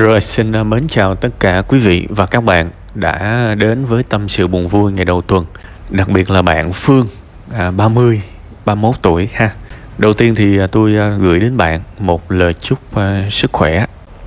Rồi 0.00 0.20
xin 0.20 0.52
à, 0.52 0.62
mến 0.62 0.88
chào 0.88 1.14
tất 1.14 1.28
cả 1.40 1.62
quý 1.68 1.78
vị 1.78 2.06
và 2.10 2.26
các 2.26 2.44
bạn 2.44 2.70
đã 2.94 3.48
đến 3.58 3.84
với 3.84 4.02
tâm 4.02 4.28
sự 4.28 4.46
buồn 4.46 4.66
vui 4.66 4.92
ngày 4.92 5.04
đầu 5.04 5.22
tuần 5.22 5.46
Đặc 5.90 6.08
biệt 6.08 6.30
là 6.30 6.42
bạn 6.42 6.72
Phương 6.72 7.06
à, 7.52 7.70
30, 7.70 8.22
31 8.64 8.94
tuổi 9.02 9.28
ha. 9.32 9.50
Đầu 9.98 10.14
tiên 10.14 10.34
thì 10.34 10.58
à, 10.58 10.66
tôi 10.66 10.96
à, 10.96 11.16
gửi 11.18 11.40
đến 11.40 11.56
bạn 11.56 11.80
một 11.98 12.32
lời 12.32 12.54
chúc 12.54 12.78
uh, 12.96 13.32
sức 13.32 13.52
khỏe. 13.52 13.86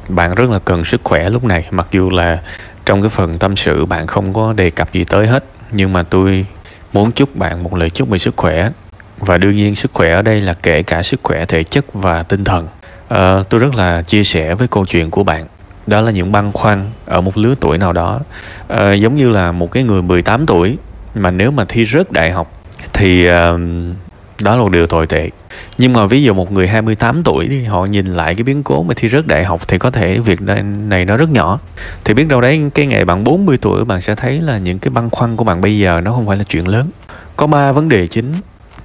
Bạn 0.10 0.36
rất 0.36 0.50
là 0.50 0.60
cần 0.60 0.86
sức 0.86 1.02
khỏe 1.04 1.30
lúc 1.30 1.44
này 1.44 1.68
Mặc 1.72 1.88
dù 1.92 2.10
là 2.10 2.42
trong 2.86 3.02
cái 3.02 3.10
phần 3.10 3.40
tâm 3.40 3.56
sự 3.56 3.86
bạn 3.86 4.08
không 4.08 4.34
có 4.34 4.54
đề 4.54 4.70
cập 4.70 4.94
gì 4.94 5.04
tới 5.04 5.28
hết 5.28 5.46
Nhưng 5.72 5.94
mà 5.94 6.04
tôi 6.04 6.46
muốn 6.94 7.12
chúc 7.12 7.36
bạn 7.36 7.64
một 7.64 7.76
lời 7.76 7.90
chúc 7.90 8.10
về 8.10 8.18
sức 8.18 8.38
khỏe. 8.38 8.70
Và 9.18 9.38
đương 9.38 9.56
nhiên 9.56 9.76
sức 9.76 9.92
khỏe 9.94 10.14
ở 10.14 10.22
đây 10.22 10.42
là 10.42 10.54
kể 10.54 10.84
cả 10.84 11.04
sức 11.04 11.20
khỏe 11.24 11.46
thể 11.46 11.64
chất 11.64 11.94
và 11.94 12.24
tinh 12.24 12.44
thần. 12.44 12.68
Uh, 13.14 13.50
Tôi 13.50 13.60
rất 13.60 13.76
là 13.76 14.02
chia 14.02 14.24
sẻ 14.24 14.56
với 14.56 14.68
câu 14.68 14.86
chuyện 14.86 15.12
của 15.12 15.24
bạn 15.24 15.48
đó 15.88 16.02
là 16.02 16.12
những 16.12 16.32
băn 16.32 16.52
khoăn 16.52 16.92
ở 17.06 17.22
một 17.22 17.38
lứa 17.38 17.56
tuổi 17.60 17.78
nào 17.78 17.94
đó. 17.94 18.20
À, 18.68 18.94
giống 18.94 19.16
như 19.16 19.30
là 19.30 19.52
một 19.52 19.72
cái 19.72 19.84
người 19.84 20.02
18 20.02 20.46
tuổi 20.46 20.78
mà 21.16 21.32
nếu 21.32 21.52
mà 21.52 21.66
thi 21.66 21.86
rớt 21.86 22.12
đại 22.12 22.32
học 22.32 22.52
thì 22.94 23.30
uh, 23.30 23.34
đó 24.42 24.56
là 24.56 24.62
một 24.62 24.72
điều 24.72 24.88
tồi 24.88 25.08
tệ. 25.08 25.30
Nhưng 25.78 25.94
mà 25.94 26.06
ví 26.06 26.24
dụ 26.24 26.34
một 26.34 26.52
người 26.52 26.68
28 26.68 27.24
tuổi 27.24 27.48
đi 27.48 27.64
họ 27.64 27.86
nhìn 27.86 28.06
lại 28.06 28.36
cái 28.36 28.44
biến 28.44 28.64
cố 28.64 28.84
mà 28.84 28.94
thi 28.98 29.10
rớt 29.10 29.28
đại 29.28 29.44
học 29.44 29.68
thì 29.68 29.78
có 29.78 29.92
thể 29.92 30.20
việc 30.20 30.42
này 30.88 31.06
nó 31.06 31.18
rất 31.18 31.30
nhỏ. 31.30 31.60
Thì 32.04 32.14
biết 32.14 32.28
đâu 32.28 32.42
đấy 32.42 32.62
cái 32.74 32.86
ngày 32.86 33.06
bạn 33.06 33.24
40 33.24 33.58
tuổi 33.62 33.86
bạn 33.86 34.02
sẽ 34.02 34.16
thấy 34.16 34.42
là 34.42 34.58
những 34.58 34.80
cái 34.80 34.90
băn 34.90 35.10
khoăn 35.10 35.36
của 35.36 35.44
bạn 35.44 35.62
bây 35.62 35.78
giờ 35.78 36.02
nó 36.02 36.12
không 36.12 36.28
phải 36.28 36.38
là 36.38 36.44
chuyện 36.44 36.68
lớn. 36.68 36.90
Có 37.36 37.48
ba 37.48 37.72
vấn 37.72 37.90
đề 37.90 38.08
chính 38.08 38.34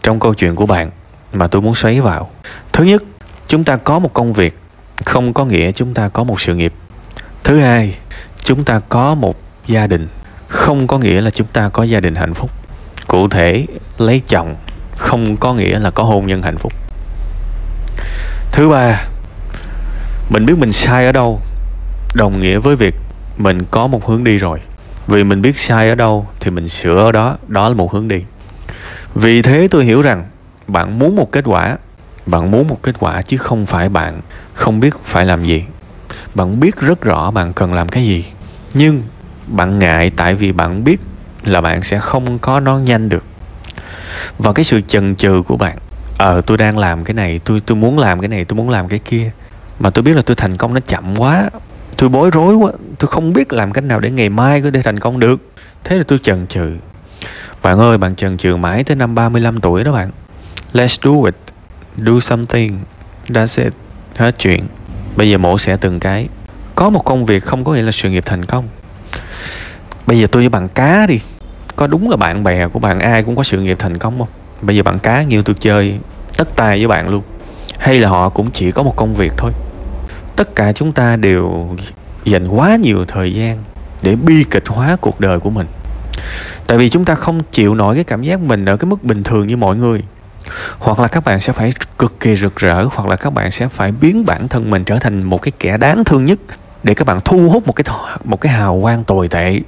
trong 0.02 0.20
câu 0.20 0.34
chuyện 0.34 0.56
của 0.56 0.66
bạn 0.66 0.90
mà 1.32 1.46
tôi 1.46 1.62
muốn 1.62 1.74
xoáy 1.74 2.00
vào. 2.00 2.30
Thứ 2.72 2.84
nhất 2.84 3.02
chúng 3.48 3.64
ta 3.64 3.76
có 3.76 3.98
một 3.98 4.14
công 4.14 4.32
việc 4.32 4.58
không 5.04 5.34
có 5.34 5.44
nghĩa 5.44 5.72
chúng 5.72 5.94
ta 5.94 6.08
có 6.08 6.24
một 6.24 6.40
sự 6.40 6.54
nghiệp 6.54 6.72
thứ 7.44 7.58
hai, 7.58 7.98
chúng 8.38 8.64
ta 8.64 8.80
có 8.88 9.14
một 9.14 9.36
gia 9.66 9.86
đình. 9.86 10.08
Không 10.48 10.86
có 10.86 10.98
nghĩa 10.98 11.20
là 11.20 11.30
chúng 11.30 11.46
ta 11.46 11.68
có 11.68 11.82
gia 11.82 12.00
đình 12.00 12.14
hạnh 12.14 12.34
phúc. 12.34 12.50
Cụ 13.06 13.28
thể, 13.28 13.66
lấy 13.98 14.22
chồng 14.28 14.56
không 14.96 15.36
có 15.36 15.54
nghĩa 15.54 15.78
là 15.78 15.90
có 15.90 16.02
hôn 16.02 16.26
nhân 16.26 16.42
hạnh 16.42 16.58
phúc. 16.58 16.72
Thứ 18.52 18.68
ba, 18.68 19.04
mình 20.30 20.46
biết 20.46 20.58
mình 20.58 20.72
sai 20.72 21.06
ở 21.06 21.12
đâu, 21.12 21.40
đồng 22.14 22.40
nghĩa 22.40 22.58
với 22.58 22.76
việc 22.76 22.94
mình 23.36 23.58
có 23.70 23.86
một 23.86 24.06
hướng 24.06 24.24
đi 24.24 24.36
rồi. 24.36 24.60
Vì 25.06 25.24
mình 25.24 25.42
biết 25.42 25.58
sai 25.58 25.88
ở 25.88 25.94
đâu 25.94 26.26
thì 26.40 26.50
mình 26.50 26.68
sửa 26.68 27.04
ở 27.04 27.12
đó 27.12 27.36
đó 27.46 27.68
là 27.68 27.74
một 27.74 27.92
hướng 27.92 28.08
đi. 28.08 28.22
Vì 29.14 29.42
thế 29.42 29.68
tôi 29.70 29.84
hiểu 29.84 30.02
rằng 30.02 30.24
bạn 30.66 30.98
muốn 30.98 31.16
một 31.16 31.32
kết 31.32 31.44
quả, 31.44 31.76
bạn 32.26 32.50
muốn 32.50 32.68
một 32.68 32.82
kết 32.82 32.94
quả 32.98 33.22
chứ 33.22 33.36
không 33.36 33.66
phải 33.66 33.88
bạn 33.88 34.20
không 34.54 34.80
biết 34.80 34.94
phải 35.04 35.26
làm 35.26 35.44
gì 35.44 35.64
bạn 36.34 36.60
biết 36.60 36.76
rất 36.76 37.00
rõ 37.00 37.30
bạn 37.30 37.52
cần 37.52 37.74
làm 37.74 37.88
cái 37.88 38.04
gì. 38.04 38.24
Nhưng 38.74 39.02
bạn 39.46 39.78
ngại 39.78 40.10
tại 40.16 40.34
vì 40.34 40.52
bạn 40.52 40.84
biết 40.84 41.00
là 41.44 41.60
bạn 41.60 41.82
sẽ 41.82 41.98
không 41.98 42.38
có 42.38 42.60
nó 42.60 42.78
nhanh 42.78 43.08
được. 43.08 43.24
Và 44.38 44.52
cái 44.52 44.64
sự 44.64 44.80
chần 44.80 45.16
chừ 45.16 45.42
của 45.46 45.56
bạn 45.56 45.78
ờ 46.18 46.40
tôi 46.40 46.56
đang 46.56 46.78
làm 46.78 47.04
cái 47.04 47.14
này, 47.14 47.40
tôi 47.44 47.60
tôi 47.60 47.76
muốn 47.76 47.98
làm 47.98 48.20
cái 48.20 48.28
này, 48.28 48.44
tôi 48.44 48.56
muốn 48.56 48.70
làm 48.70 48.88
cái 48.88 48.98
kia. 48.98 49.30
Mà 49.78 49.90
tôi 49.90 50.02
biết 50.02 50.16
là 50.16 50.22
tôi 50.22 50.36
thành 50.36 50.56
công 50.56 50.74
nó 50.74 50.80
chậm 50.86 51.16
quá, 51.16 51.50
tôi 51.96 52.08
bối 52.08 52.30
rối 52.30 52.54
quá, 52.54 52.72
tôi 52.98 53.08
không 53.08 53.32
biết 53.32 53.52
làm 53.52 53.72
cách 53.72 53.84
nào 53.84 54.00
để 54.00 54.10
ngày 54.10 54.28
mai 54.28 54.62
có 54.62 54.70
thể 54.74 54.82
thành 54.82 54.98
công 54.98 55.20
được. 55.20 55.40
Thế 55.84 55.96
là 55.96 56.02
tôi 56.08 56.18
chần 56.18 56.46
chừ. 56.46 56.76
Bạn 57.62 57.78
ơi, 57.78 57.98
bạn 57.98 58.16
chần 58.16 58.36
chừ 58.36 58.56
mãi 58.56 58.84
tới 58.84 58.96
năm 58.96 59.14
35 59.14 59.60
tuổi 59.60 59.84
đó 59.84 59.92
bạn. 59.92 60.10
Let's 60.72 60.98
do 61.02 61.26
it. 61.26 61.34
Do 61.96 62.20
something. 62.20 62.80
That's 63.28 63.64
it. 63.64 63.72
Hết 64.16 64.38
chuyện 64.38 64.66
bây 65.18 65.30
giờ 65.30 65.38
mổ 65.38 65.58
sẽ 65.58 65.76
từng 65.76 66.00
cái. 66.00 66.28
Có 66.74 66.90
một 66.90 67.04
công 67.04 67.26
việc 67.26 67.44
không 67.44 67.64
có 67.64 67.72
nghĩa 67.72 67.82
là 67.82 67.92
sự 67.92 68.10
nghiệp 68.10 68.22
thành 68.26 68.44
công. 68.44 68.68
Bây 70.06 70.20
giờ 70.20 70.26
tôi 70.32 70.42
với 70.42 70.48
bạn 70.48 70.68
cá 70.68 71.06
đi. 71.06 71.20
Có 71.76 71.86
đúng 71.86 72.10
là 72.10 72.16
bạn 72.16 72.44
bè 72.44 72.68
của 72.68 72.78
bạn, 72.78 73.00
ai 73.00 73.22
cũng 73.22 73.36
có 73.36 73.42
sự 73.42 73.60
nghiệp 73.60 73.76
thành 73.78 73.98
công 73.98 74.18
không? 74.18 74.28
Bây 74.62 74.76
giờ 74.76 74.82
bạn 74.82 74.98
cá 74.98 75.22
nhiều 75.22 75.42
tôi 75.42 75.56
chơi, 75.60 75.98
tất 76.36 76.56
tài 76.56 76.78
với 76.78 76.88
bạn 76.88 77.08
luôn. 77.08 77.22
Hay 77.78 77.98
là 77.98 78.08
họ 78.08 78.28
cũng 78.28 78.50
chỉ 78.50 78.70
có 78.70 78.82
một 78.82 78.96
công 78.96 79.14
việc 79.14 79.32
thôi. 79.36 79.52
Tất 80.36 80.54
cả 80.54 80.72
chúng 80.72 80.92
ta 80.92 81.16
đều 81.16 81.68
dành 82.24 82.48
quá 82.48 82.76
nhiều 82.76 83.04
thời 83.08 83.34
gian 83.34 83.64
để 84.02 84.16
bi 84.16 84.44
kịch 84.50 84.68
hóa 84.68 84.96
cuộc 85.00 85.20
đời 85.20 85.40
của 85.40 85.50
mình. 85.50 85.66
Tại 86.66 86.78
vì 86.78 86.88
chúng 86.88 87.04
ta 87.04 87.14
không 87.14 87.40
chịu 87.52 87.74
nổi 87.74 87.94
cái 87.94 88.04
cảm 88.04 88.22
giác 88.22 88.40
mình 88.40 88.64
ở 88.64 88.76
cái 88.76 88.90
mức 88.90 89.04
bình 89.04 89.22
thường 89.22 89.46
như 89.46 89.56
mọi 89.56 89.76
người 89.76 90.02
hoặc 90.78 91.00
là 91.00 91.08
các 91.08 91.24
bạn 91.24 91.40
sẽ 91.40 91.52
phải 91.52 91.72
cực 91.98 92.20
kỳ 92.20 92.36
rực 92.36 92.56
rỡ, 92.56 92.84
hoặc 92.84 93.08
là 93.08 93.16
các 93.16 93.32
bạn 93.32 93.50
sẽ 93.50 93.68
phải 93.68 93.92
biến 93.92 94.26
bản 94.26 94.48
thân 94.48 94.70
mình 94.70 94.84
trở 94.84 94.98
thành 94.98 95.22
một 95.22 95.42
cái 95.42 95.52
kẻ 95.58 95.76
đáng 95.76 96.04
thương 96.04 96.24
nhất 96.24 96.38
để 96.82 96.94
các 96.94 97.06
bạn 97.06 97.20
thu 97.24 97.48
hút 97.48 97.66
một 97.66 97.72
cái 97.72 97.84
một 98.24 98.40
cái 98.40 98.52
hào 98.52 98.78
quang 98.82 99.04
tồi 99.04 99.28
tệ. 99.28 99.60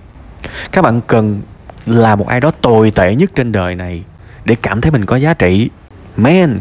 Các 0.72 0.82
bạn 0.82 1.00
cần 1.06 1.42
là 1.86 2.16
một 2.16 2.28
ai 2.28 2.40
đó 2.40 2.50
tồi 2.60 2.90
tệ 2.90 3.14
nhất 3.14 3.30
trên 3.34 3.52
đời 3.52 3.74
này 3.74 4.04
để 4.44 4.56
cảm 4.62 4.80
thấy 4.80 4.92
mình 4.92 5.04
có 5.04 5.16
giá 5.16 5.34
trị. 5.34 5.70
Man, 6.16 6.60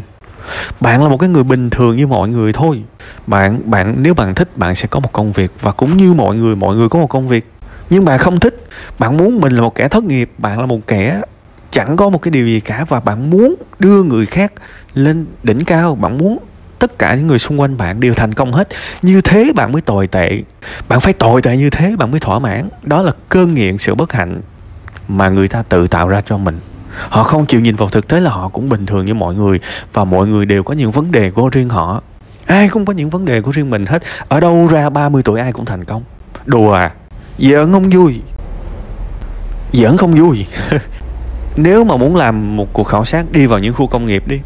bạn 0.80 1.02
là 1.02 1.08
một 1.08 1.16
cái 1.16 1.28
người 1.28 1.44
bình 1.44 1.70
thường 1.70 1.96
như 1.96 2.06
mọi 2.06 2.28
người 2.28 2.52
thôi. 2.52 2.82
Bạn 3.26 3.70
bạn, 3.70 3.94
nếu 3.98 4.14
bạn 4.14 4.34
thích, 4.34 4.56
bạn 4.56 4.74
sẽ 4.74 4.88
có 4.88 5.00
một 5.00 5.12
công 5.12 5.32
việc 5.32 5.52
và 5.60 5.72
cũng 5.72 5.96
như 5.96 6.14
mọi 6.14 6.36
người 6.36 6.56
mọi 6.56 6.76
người 6.76 6.88
có 6.88 6.98
một 6.98 7.06
công 7.06 7.28
việc. 7.28 7.52
Nhưng 7.90 8.04
bạn 8.04 8.18
không 8.18 8.40
thích, 8.40 8.64
bạn 8.98 9.16
muốn 9.16 9.40
mình 9.40 9.52
là 9.52 9.60
một 9.60 9.74
kẻ 9.74 9.88
thất 9.88 10.04
nghiệp, 10.04 10.30
bạn 10.38 10.60
là 10.60 10.66
một 10.66 10.80
kẻ 10.86 11.20
chẳng 11.70 11.96
có 11.96 12.08
một 12.08 12.22
cái 12.22 12.30
điều 12.30 12.46
gì 12.46 12.60
cả 12.60 12.84
và 12.88 13.00
bạn 13.00 13.30
muốn 13.30 13.54
đưa 13.78 14.02
người 14.02 14.26
khác 14.26 14.52
lên 14.94 15.26
đỉnh 15.42 15.64
cao, 15.64 15.94
bạn 15.94 16.18
muốn 16.18 16.38
tất 16.78 16.98
cả 16.98 17.14
những 17.14 17.26
người 17.26 17.38
xung 17.38 17.60
quanh 17.60 17.76
bạn 17.76 18.00
đều 18.00 18.14
thành 18.14 18.34
công 18.34 18.52
hết. 18.52 18.68
Như 19.02 19.20
thế 19.20 19.52
bạn 19.54 19.72
mới 19.72 19.82
tồi 19.82 20.06
tệ. 20.06 20.42
Bạn 20.88 21.00
phải 21.00 21.12
tồi 21.12 21.42
tệ 21.42 21.56
như 21.56 21.70
thế 21.70 21.96
bạn 21.96 22.10
mới 22.10 22.20
thỏa 22.20 22.38
mãn. 22.38 22.68
Đó 22.82 23.02
là 23.02 23.12
cơn 23.28 23.54
nghiện, 23.54 23.78
sự 23.78 23.94
bất 23.94 24.12
hạnh 24.12 24.40
mà 25.08 25.28
người 25.28 25.48
ta 25.48 25.62
tự 25.62 25.86
tạo 25.86 26.08
ra 26.08 26.22
cho 26.26 26.38
mình. 26.38 26.60
Họ 27.08 27.22
không 27.22 27.46
chịu 27.46 27.60
nhìn 27.60 27.76
vào 27.76 27.88
thực 27.88 28.08
tế 28.08 28.20
là 28.20 28.30
họ 28.30 28.48
cũng 28.48 28.68
bình 28.68 28.86
thường 28.86 29.06
như 29.06 29.14
mọi 29.14 29.34
người 29.34 29.60
và 29.92 30.04
mọi 30.04 30.26
người 30.26 30.46
đều 30.46 30.62
có 30.62 30.74
những 30.74 30.90
vấn 30.90 31.12
đề 31.12 31.30
của 31.30 31.48
riêng 31.48 31.68
họ. 31.68 32.02
Ai 32.46 32.68
cũng 32.68 32.84
có 32.84 32.92
những 32.92 33.10
vấn 33.10 33.24
đề 33.24 33.40
của 33.40 33.50
riêng 33.50 33.70
mình 33.70 33.86
hết. 33.86 34.02
Ở 34.28 34.40
đâu 34.40 34.68
ra 34.70 34.90
30 34.90 35.22
tuổi 35.22 35.40
ai 35.40 35.52
cũng 35.52 35.64
thành 35.64 35.84
công. 35.84 36.02
Đùa 36.46 36.72
à? 36.72 36.90
Giỡn 37.38 37.72
không 37.72 37.90
vui. 37.90 38.20
Giỡn 39.72 39.96
không 39.96 40.12
vui. 40.12 40.46
nếu 41.62 41.84
mà 41.84 41.96
muốn 41.96 42.16
làm 42.16 42.56
một 42.56 42.72
cuộc 42.72 42.84
khảo 42.84 43.04
sát 43.04 43.32
đi 43.32 43.46
vào 43.46 43.58
những 43.58 43.74
khu 43.74 43.86
công 43.86 44.06
nghiệp 44.06 44.28
đi. 44.28 44.38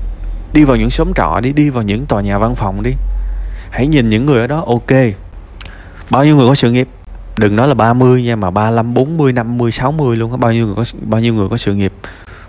Đi 0.53 0.65
vào 0.65 0.77
những 0.77 0.91
xóm 0.91 1.13
trọ 1.15 1.41
đi 1.43 1.53
đi 1.53 1.71
vào 1.71 1.83
những 1.83 2.07
tòa 2.07 2.23
nhà 2.23 2.39
văn 2.39 2.55
phòng 2.55 2.83
đi. 2.83 2.91
Hãy 3.71 3.87
nhìn 3.87 4.09
những 4.09 4.27
người 4.27 4.41
ở 4.41 4.47
đó 4.47 4.65
ok. 4.67 4.99
Bao 6.11 6.25
nhiêu 6.25 6.37
người 6.37 6.49
có 6.49 6.55
sự 6.55 6.73
nghiệp? 6.73 6.89
Đừng 7.39 7.57
nói 7.57 7.69
là 7.69 7.75
30 7.75 8.23
nha 8.23 8.37
mà 8.37 8.51
35, 8.51 8.95
40, 8.95 9.33
50, 9.33 9.73
60 9.73 10.17
luôn 10.17 10.31
có 10.31 10.37
bao 10.37 10.53
nhiêu 10.53 10.67
người 10.67 10.75
có 10.75 10.85
bao 11.03 11.21
nhiêu 11.21 11.35
người 11.35 11.49
có 11.49 11.57
sự 11.57 11.75
nghiệp? 11.75 11.93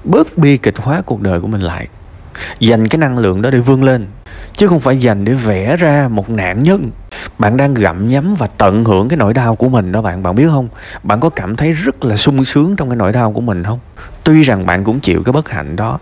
Bớt 0.04 0.38
bi 0.38 0.58
kịch 0.58 0.78
hóa 0.78 1.02
cuộc 1.06 1.22
đời 1.22 1.40
của 1.40 1.48
mình 1.48 1.62
lại. 1.62 1.88
Dành 2.60 2.88
cái 2.88 3.00
năng 3.00 3.18
lượng 3.18 3.42
đó 3.42 3.50
để 3.52 3.58
vươn 3.58 3.84
lên. 3.84 4.08
Chứ 4.54 4.68
không 4.68 4.80
phải 4.80 4.98
dành 4.98 5.26
để 5.26 5.34
vẽ 5.34 5.76
ra 5.76 6.08
một 6.08 6.30
nạn 6.30 6.64
nhân 6.64 6.92
bạn 7.38 7.58
đang 7.58 7.74
gặm 7.74 8.08
nhấm 8.08 8.36
và 8.36 8.48
tận 8.48 8.86
hưởng 8.86 9.10
cái 9.10 9.18
nỗi 9.18 9.34
đau 9.34 9.56
của 9.56 9.70
mình 9.70 9.92
đó 9.92 10.02
bạn 10.02 10.24
bạn 10.24 10.36
biết 10.36 10.48
không? 10.50 10.68
Bạn 11.04 11.20
có 11.20 11.30
cảm 11.30 11.56
thấy 11.56 11.72
rất 11.72 12.06
là 12.06 12.16
sung 12.16 12.44
sướng 12.44 12.76
trong 12.76 12.90
cái 12.90 12.96
nỗi 12.96 13.12
đau 13.12 13.32
của 13.32 13.42
mình 13.42 13.64
không? 13.64 13.80
Tuy 14.24 14.44
rằng 14.44 14.66
bạn 14.66 14.84
cũng 14.84 15.00
chịu 15.00 15.24
cái 15.24 15.34
bất 15.34 15.50
hạnh 15.50 15.76
đó, 15.76 16.00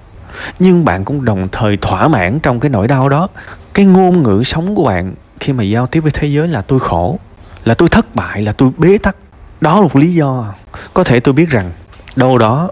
nhưng 0.59 0.85
bạn 0.85 1.05
cũng 1.05 1.25
đồng 1.25 1.47
thời 1.51 1.77
thỏa 1.77 2.07
mãn 2.07 2.39
trong 2.39 2.59
cái 2.59 2.69
nỗi 2.69 2.87
đau 2.87 3.09
đó. 3.09 3.27
Cái 3.73 3.85
ngôn 3.85 4.23
ngữ 4.23 4.43
sống 4.43 4.75
của 4.75 4.85
bạn 4.85 5.13
khi 5.39 5.53
mà 5.53 5.63
giao 5.63 5.87
tiếp 5.87 5.99
với 5.99 6.11
thế 6.11 6.27
giới 6.27 6.47
là 6.47 6.61
tôi 6.61 6.79
khổ, 6.79 7.19
là 7.65 7.73
tôi 7.73 7.89
thất 7.89 8.15
bại, 8.15 8.41
là 8.41 8.51
tôi 8.51 8.71
bế 8.77 8.97
tắc. 8.97 9.15
Đó 9.61 9.75
là 9.75 9.81
một 9.81 9.95
lý 9.95 10.13
do. 10.13 10.53
Có 10.93 11.03
thể 11.03 11.19
tôi 11.19 11.33
biết 11.33 11.49
rằng 11.49 11.71
đâu 12.15 12.37
đó 12.37 12.71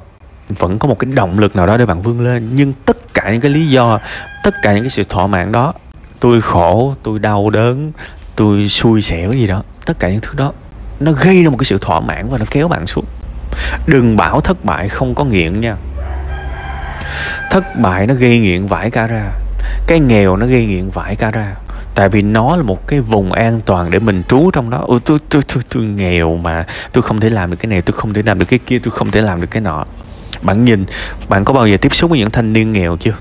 vẫn 0.50 0.79
có 0.79 0.88
một 0.88 1.00
cái 1.00 1.11
động 1.13 1.39
lực 1.39 1.55
nào 1.55 1.67
đó 1.67 1.77
để 1.77 1.85
bạn 1.85 2.01
vươn 2.01 2.21
lên, 2.21 2.50
nhưng 2.53 2.73
tất 2.85 3.13
cả 3.13 3.31
những 3.31 3.41
cái 3.41 3.51
lý 3.51 3.67
do, 3.67 4.00
tất 4.44 4.55
cả 4.61 4.73
những 4.73 4.83
cái 4.83 4.89
sự 4.89 5.03
thỏa 5.03 5.27
mãn 5.27 5.51
đó, 5.51 5.73
tôi 6.19 6.41
khổ, 6.41 6.95
tôi 7.03 7.19
đau 7.19 7.50
đớn 7.50 7.91
tôi 8.36 8.68
xui 8.68 9.02
xẻo 9.02 9.31
gì 9.31 9.47
đó, 9.47 9.64
tất 9.86 10.00
cả 10.00 10.10
những 10.10 10.22
thứ 10.22 10.33
đó, 10.36 10.54
nó 11.00 11.12
gây 11.12 11.44
ra 11.44 11.50
một 11.50 11.57
cái 11.57 11.66
sự 11.66 11.78
thỏa 11.81 12.00
mãn 12.00 12.30
và 12.30 12.38
nó 12.38 12.45
kéo 12.51 12.68
bạn 12.68 12.88
xuống. 12.88 13.06
Đừng 13.88 14.18
bảo 14.18 14.42
thất 14.42 14.66
bại 14.66 14.89
không 14.89 15.16
có 15.16 15.24
nghiện 15.24 15.62
nha. 15.62 15.75
Thất 17.51 17.63
bại 17.80 18.07
nó 18.07 18.13
gây 18.13 18.39
nghiện 18.39 18.68
vải 18.68 18.92
cả 18.92 19.07
ra, 19.07 19.31
cái 19.88 20.00
nghèo 20.00 20.36
nó 20.38 20.45
gây 20.45 20.66
nghiện 20.66 20.89
vải 20.89 21.16
cả 21.16 21.31
ra. 21.31 21.56
Tại 21.95 22.10
vì 22.10 22.22
nó 22.22 22.56
là 22.56 22.63
một 22.63 22.88
cái 22.88 23.01
vùng 23.01 23.31
an 23.31 23.62
toàn 23.66 23.92
để 23.92 24.00
mình 24.00 24.24
trú 24.28 24.51
trong 24.54 24.69
đó. 24.69 24.84
Ôi 24.88 25.00
tôi 25.06 25.19
tôi 25.30 25.42
tôi 25.54 25.63
tôi 25.69 25.84
nghèo 25.84 26.38
mà, 26.38 26.66
tôi 26.92 27.01
không 27.01 27.19
thể 27.19 27.30
làm 27.30 27.51
được 27.51 27.57
cái 27.60 27.68
này, 27.68 27.81
tôi 27.81 27.94
không 27.94 28.13
thể 28.13 28.22
làm 28.25 28.39
được 28.39 28.45
cái 28.50 28.60
kia, 28.66 28.80
tôi 28.80 28.92
không 28.92 29.12
thể 29.12 29.22
làm 29.22 29.42
được 29.42 29.51
cái 29.51 29.62
nọ. 29.62 29.86
Bạn 30.42 30.66
nhìn, 30.66 30.86
bạn 31.30 31.45
có 31.45 31.54
bao 31.54 31.68
giờ 31.68 31.77
tiếp 31.77 31.95
xúc 31.95 32.10
với 32.10 32.19
những 32.19 32.31
thanh 32.31 32.54
niên 32.54 32.74
nghèo 32.74 32.98
chưa? 32.98 33.13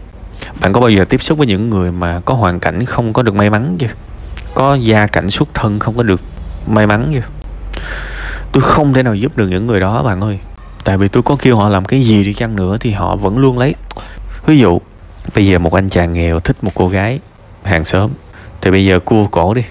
Bạn 0.61 0.73
có 0.73 0.81
bao 0.81 0.91
giờ 0.91 1.05
tiếp 1.05 1.23
xúc 1.23 1.39
với 1.39 1.47
những 1.47 1.71
người 1.71 1.93
mà 1.93 2.21
có 2.25 2.35
hoàn 2.35 2.61
cảnh 2.61 2.85
không 2.85 3.13
có 3.13 3.23
được 3.23 3.35
may 3.35 3.51
mắn 3.51 3.77
chưa? 3.81 3.87
Có 4.55 4.75
gia 4.75 5.07
cảnh 5.07 5.31
xuất 5.31 5.55
thân 5.55 5.79
không 5.79 5.97
có 5.97 6.03
được 6.03 6.21
may 6.67 6.87
mắn 6.87 7.13
gì. 7.15 7.21
tôi 8.53 8.63
không 8.63 8.95
thể 8.95 9.03
nào 9.03 9.15
giúp 9.15 9.37
được 9.37 9.49
những 9.49 9.67
người 9.67 9.81
đó, 9.81 10.03
bạn 10.03 10.21
ơi. 10.21 10.39
Tại 10.85 10.99
vì 10.99 11.09
tôi 11.09 11.23
có 11.23 11.37
kêu 11.41 11.57
họ 11.57 11.69
làm 11.69 11.85
cái 11.85 12.03
gì 12.03 12.25
đi 12.25 12.35
chăng 12.35 12.57
nữa 12.57 12.77
thì 12.81 12.91
họ 12.91 13.17
vẫn 13.17 13.39
luôn 13.39 13.59
lấy. 13.59 13.75
Ví 14.47 14.59
dụ, 14.59 14.81
bây 15.35 15.47
giờ 15.47 15.59
một 15.59 15.75
anh 15.75 15.89
chàng 15.89 16.13
nghèo 16.13 16.41
thích 16.41 16.65
một 16.65 16.73
cô 16.75 16.89
gái 16.89 17.21
hàng 17.63 17.85
xóm, 17.85 18.11
thì 18.61 18.71
bây 18.71 18.85
giờ 18.85 18.99
cua 18.99 19.27
cổ 19.27 19.55
đi, 19.55 19.63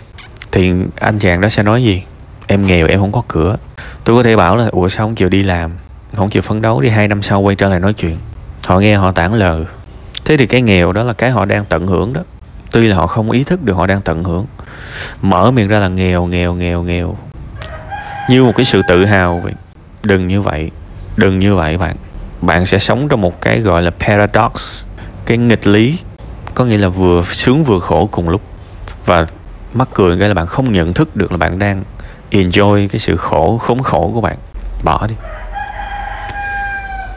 thì 0.52 0.72
anh 0.96 1.20
chàng 1.20 1.42
đó 1.42 1.50
sẽ 1.50 1.64
nói 1.64 1.84
gì? 1.84 2.04
Em 2.48 2.68
nghèo, 2.68 2.88
em 2.88 3.00
không 3.00 3.12
có 3.12 3.22
cửa. 3.28 3.58
Tôi 4.04 4.16
có 4.16 4.24
thể 4.24 4.36
bảo 4.36 4.56
là, 4.56 4.68
ủa, 4.72 4.88
sao 4.88 5.06
không 5.06 5.16
chịu 5.16 5.30
đi 5.30 5.44
làm? 5.44 5.72
Không 6.16 6.30
chịu 6.30 6.42
phấn 6.42 6.62
đấu 6.62 6.82
đi, 6.82 6.90
hai 6.90 7.08
năm 7.08 7.22
sau 7.22 7.42
quay 7.42 7.56
trở 7.56 7.70
lại 7.70 7.80
nói 7.80 7.94
chuyện. 7.94 8.18
Họ 8.66 8.80
nghe 8.80 8.96
họ 8.96 9.12
tản 9.12 9.34
lờ 9.34 9.66
thế 10.30 10.38
thì 10.38 10.46
cái 10.46 10.62
nghèo 10.62 10.92
đó 10.92 11.04
là 11.04 11.14
cái 11.14 11.32
họ 11.32 11.46
đang 11.46 11.66
tận 11.66 11.88
hưởng 11.88 12.14
đó 12.14 12.22
tuy 12.72 12.88
là 12.88 12.96
họ 12.96 13.08
không 13.08 13.32
ý 13.32 13.44
thức 13.44 13.64
được 13.64 13.74
họ 13.74 13.88
đang 13.88 14.02
tận 14.02 14.24
hưởng. 14.24 14.46
Mở 15.22 15.52
miệng 15.52 15.68
ra 15.68 15.80
là 15.80 15.88
nghèo 15.88 16.26
nghèo 16.26 16.54
nghèo 16.54 16.84
nghèo. 16.84 17.18
Như 18.30 18.44
một 18.44 18.52
cái 18.56 18.66
sự 18.66 18.82
tự 18.88 19.06
hào 19.06 19.40
vậy. 19.44 19.54
Đừng 20.04 20.28
như 20.28 20.42
vậy, 20.42 20.72
đừng 21.16 21.40
như 21.40 21.56
vậy 21.56 21.78
bạn. 21.78 21.96
Bạn 22.42 22.66
sẽ 22.66 22.80
sống 22.80 23.08
trong 23.08 23.22
một 23.22 23.42
cái 23.42 23.60
gọi 23.60 23.82
là 23.82 23.92
paradox. 24.00 24.86
Cái 25.26 25.38
nghịch 25.38 25.68
lý, 25.68 26.00
có 26.56 26.66
nghĩa 26.66 26.78
là 26.78 26.88
vừa 26.88 27.24
sướng 27.24 27.64
vừa 27.64 27.80
khổ 27.80 28.10
cùng 28.12 28.30
lúc. 28.30 28.42
Và 29.06 29.26
mắc 29.74 29.88
cười 29.94 30.20
cái 30.20 30.28
là 30.28 30.34
bạn 30.34 30.48
không 30.48 30.72
nhận 30.72 30.94
thức 30.94 31.16
được 31.16 31.32
là 31.32 31.38
bạn 31.38 31.60
đang 31.60 31.84
enjoy 32.32 32.88
cái 32.88 33.00
sự 33.00 33.18
khổ, 33.18 33.58
khốn 33.58 33.84
khổ 33.84 34.12
của 34.14 34.22
bạn. 34.22 34.38
Bỏ 34.84 35.08
đi. 35.08 35.16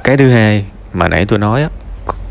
Cái 0.04 0.16
thứ 0.16 0.30
hai 0.30 0.66
mà 0.92 1.08
nãy 1.08 1.26
tôi 1.26 1.38
nói 1.38 1.62
á, 1.62 1.68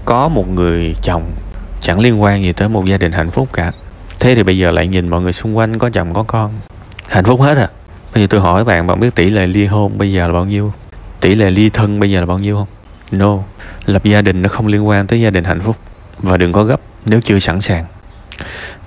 có 0.06 0.28
một 0.28 0.48
người 0.48 0.96
chồng 1.02 1.32
chẳng 1.82 2.00
liên 2.00 2.22
quan 2.22 2.44
gì 2.44 2.52
tới 2.52 2.70
một 2.70 2.86
gia 2.86 2.98
đình 2.98 3.12
hạnh 3.12 3.32
phúc 3.32 3.50
cả. 3.54 3.72
Thế 4.20 4.36
thì 4.36 4.44
bây 4.44 4.58
giờ 4.58 4.72
lại 4.72 4.88
nhìn 4.88 5.10
mọi 5.10 5.22
người 5.22 5.34
xung 5.34 5.58
quanh 5.58 5.80
có 5.80 5.90
chồng, 5.90 6.14
có 6.14 6.24
con. 6.24 6.52
Hạnh 7.08 7.26
phúc 7.26 7.42
hết 7.42 7.58
à? 7.58 7.68
Bây 8.14 8.24
giờ 8.24 8.28
tôi 8.28 8.42
hỏi 8.42 8.64
bạn 8.64 8.88
bạn 8.88 9.00
biết 9.00 9.16
tỷ 9.16 9.30
lệ 9.30 9.48
ly 9.48 9.66
hôn 9.66 9.98
bây 9.98 10.12
giờ 10.14 10.28
là 10.28 10.34
bao 10.34 10.46
nhiêu? 10.46 10.74
Tỷ 11.20 11.36
lệ 11.36 11.52
ly 11.52 11.70
thân 11.70 12.00
bây 12.00 12.12
giờ 12.12 12.20
là 12.20 12.26
bao 12.26 12.40
nhiêu 12.40 12.56
không? 12.56 12.68
No. 13.12 13.38
Lập 13.86 14.04
gia 14.04 14.22
đình 14.22 14.42
nó 14.42 14.50
không 14.50 14.68
liên 14.68 14.88
quan 14.88 15.08
tới 15.08 15.22
gia 15.22 15.30
đình 15.30 15.44
hạnh 15.44 15.62
phúc. 15.62 15.76
Và 16.18 16.38
đừng 16.38 16.54
có 16.54 16.64
gấp, 16.64 16.82
nếu 17.06 17.22
chưa 17.22 17.40
sẵn 17.40 17.62
sàng. 17.62 17.86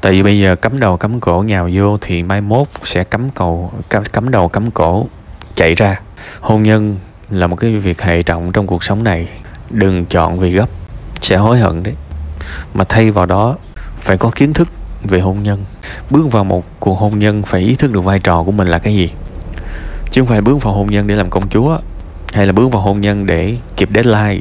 Tại 0.01 0.13
vì 0.13 0.23
bây 0.23 0.41
giờ 0.41 0.55
cắm 0.55 0.81
đầu 0.81 0.97
cắm 0.97 1.21
cổ, 1.21 1.43
nhào 1.43 1.69
vô 1.73 1.99
thì 2.01 2.23
mai 2.23 2.41
mốt 2.41 2.69
sẽ 2.85 3.05
cắm 3.05 3.31
cầu, 3.31 3.73
cắm 4.13 4.31
đầu 4.31 4.49
cắm 4.49 4.71
cổ 4.71 5.07
chạy 5.55 5.75
ra. 5.75 6.01
Hôn 6.41 6.63
nhân 6.63 6.99
là 7.31 7.47
một 7.47 7.57
cái 7.57 7.77
việc 7.77 8.03
hệ 8.03 8.23
trọng 8.23 8.53
trong 8.53 8.67
cuộc 8.67 8.85
sống 8.85 9.05
này. 9.05 9.29
Đừng 9.71 10.07
chọn 10.07 10.39
vì 10.39 10.51
gấp, 10.51 10.69
sẽ 11.23 11.37
hối 11.37 11.59
hận 11.59 11.83
đấy 11.83 11.95
mà 12.75 12.85
thay 12.85 13.11
vào 13.11 13.27
đó 13.27 13.57
phải 14.01 14.17
có 14.17 14.31
kiến 14.31 14.53
thức 14.53 14.69
về 15.03 15.21
hôn 15.21 15.43
nhân. 15.43 15.65
Bước 16.11 16.33
vào 16.33 16.45
một 16.45 16.65
cuộc 16.81 16.95
hôn 16.95 17.19
nhân 17.19 17.43
phải 17.43 17.61
ý 17.61 17.75
thức 17.75 17.93
được 17.93 18.01
vai 18.01 18.19
trò 18.19 18.43
của 18.43 18.53
mình 18.53 18.69
là 18.69 18.79
cái 18.79 18.95
gì. 18.95 19.11
Chứ 20.11 20.21
không 20.21 20.29
phải 20.29 20.41
bước 20.41 20.63
vào 20.63 20.75
hôn 20.75 20.91
nhân 20.91 21.07
để 21.07 21.15
làm 21.15 21.31
công 21.31 21.49
chúa, 21.49 21.79
hay 22.33 22.47
là 22.47 22.53
bước 22.53 22.73
vào 22.73 22.83
hôn 22.83 23.01
nhân 23.01 23.27
để 23.27 23.57
kịp 23.77 23.89
deadline. 23.95 24.41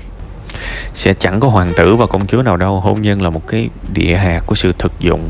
Sẽ 0.94 1.14
chẳng 1.14 1.40
có 1.40 1.48
hoàng 1.48 1.74
tử 1.78 1.96
và 1.96 2.06
công 2.06 2.28
chúa 2.28 2.42
nào 2.42 2.58
đâu. 2.58 2.80
Hôn 2.80 3.02
nhân 3.02 3.22
là 3.22 3.30
một 3.30 3.48
cái 3.48 3.70
địa 3.94 4.16
hạt 4.16 4.40
của 4.46 4.56
sự 4.56 4.74
thực 4.80 5.00
dụng, 5.00 5.30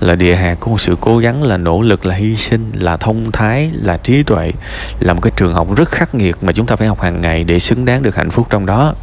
là 0.00 0.14
địa 0.14 0.34
hạt 0.34 0.56
của 0.60 0.70
một 0.70 0.80
sự 0.80 0.96
cố 1.00 1.18
gắng, 1.18 1.42
là 1.42 1.56
nỗ 1.56 1.82
lực, 1.82 2.06
là 2.06 2.14
hy 2.14 2.36
sinh, 2.36 2.72
là 2.74 2.96
thông 2.96 3.32
thái, 3.32 3.70
là 3.74 3.96
trí 3.96 4.22
tuệ. 4.22 4.52
Là 5.00 5.12
một 5.12 5.20
cái 5.22 5.32
trường 5.36 5.54
học 5.54 5.76
rất 5.76 5.88
khắc 5.88 6.14
nghiệt 6.14 6.36
mà 6.42 6.52
chúng 6.52 6.66
ta 6.66 6.76
phải 6.76 6.88
học 6.88 7.00
hàng 7.00 7.20
ngày 7.20 7.44
để 7.44 7.58
xứng 7.58 7.84
đáng 7.84 8.02
được 8.02 8.16
hạnh 8.16 8.30
phúc 8.30 8.46
trong 8.50 8.66
đó 8.66 8.94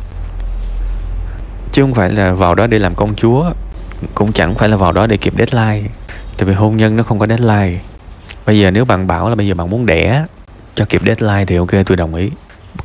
chứ 1.79 1.83
không 1.83 1.93
phải 1.93 2.09
là 2.09 2.33
vào 2.33 2.55
đó 2.55 2.67
để 2.67 2.79
làm 2.79 2.95
công 2.95 3.15
chúa 3.15 3.51
cũng 4.15 4.33
chẳng 4.33 4.55
phải 4.55 4.69
là 4.69 4.77
vào 4.77 4.91
đó 4.91 5.07
để 5.07 5.17
kịp 5.17 5.33
deadline. 5.37 5.89
Tại 6.37 6.45
vì 6.45 6.53
hôn 6.53 6.77
nhân 6.77 6.95
nó 6.95 7.03
không 7.03 7.19
có 7.19 7.27
deadline. 7.27 7.79
Bây 8.45 8.59
giờ 8.59 8.71
nếu 8.71 8.85
bạn 8.85 9.07
bảo 9.07 9.29
là 9.29 9.35
bây 9.35 9.47
giờ 9.47 9.53
bạn 9.53 9.69
muốn 9.69 9.85
đẻ 9.85 10.25
cho 10.75 10.85
kịp 10.85 11.01
deadline 11.05 11.45
thì 11.45 11.55
ok 11.55 11.69
tôi 11.85 11.97
đồng 11.97 12.15
ý. 12.15 12.29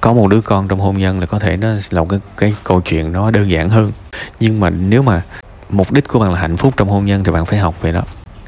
Có 0.01 0.13
một 0.13 0.29
đứa 0.29 0.41
con 0.41 0.69
trong 0.69 0.81
hôn 0.81 0.99
nhân 0.99 1.21
là 1.21 1.27
có 1.27 1.39
thể 1.39 1.57
nó 1.57 1.69
là 1.91 2.01
một 2.01 2.09
cái, 2.09 2.21
cái 2.37 2.55
câu 2.65 2.81
chuyện 2.81 3.13
nó 3.13 3.31
đơn 3.31 3.51
giản 3.51 3.71
hơn. 3.71 3.93
Nhưng 4.41 4.61
mà 4.61 4.71
nếu 4.71 5.03
mà 5.03 5.23
mục 5.71 5.93
đích 5.93 6.09
của 6.09 6.19
bạn 6.19 6.33
là 6.33 6.41
hạnh 6.41 6.57
phúc 6.57 6.75
trong 6.77 6.89
hôn 6.89 7.05
nhân 7.05 7.25
thì 7.25 7.33
bạn 7.33 7.47
phải 7.47 7.59
học 7.59 7.83
về 7.83 7.93
nó. 7.93 8.03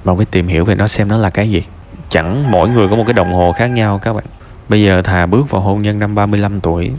Bạn 0.04 0.16
phải 0.16 0.26
tìm 0.26 0.48
hiểu 0.48 0.64
về 0.64 0.74
nó 0.74 0.88
xem 0.88 1.08
nó 1.08 1.18
là 1.18 1.30
cái 1.30 1.50
gì. 1.50 1.62
Chẳng 2.08 2.50
mỗi 2.50 2.68
người 2.68 2.88
có 2.88 2.96
một 2.96 3.04
cái 3.06 3.14
đồng 3.14 3.32
hồ 3.32 3.52
khác 3.52 3.66
nhau 3.66 3.98
các 3.98 4.12
bạn. 4.12 4.24
Bây 4.68 4.82
giờ 4.82 5.02
thà 5.02 5.26
bước 5.26 5.50
vào 5.50 5.62
hôn 5.62 5.82
nhân 5.82 5.98
năm 5.98 6.14
35 6.14 6.60
tuổi 6.60 6.90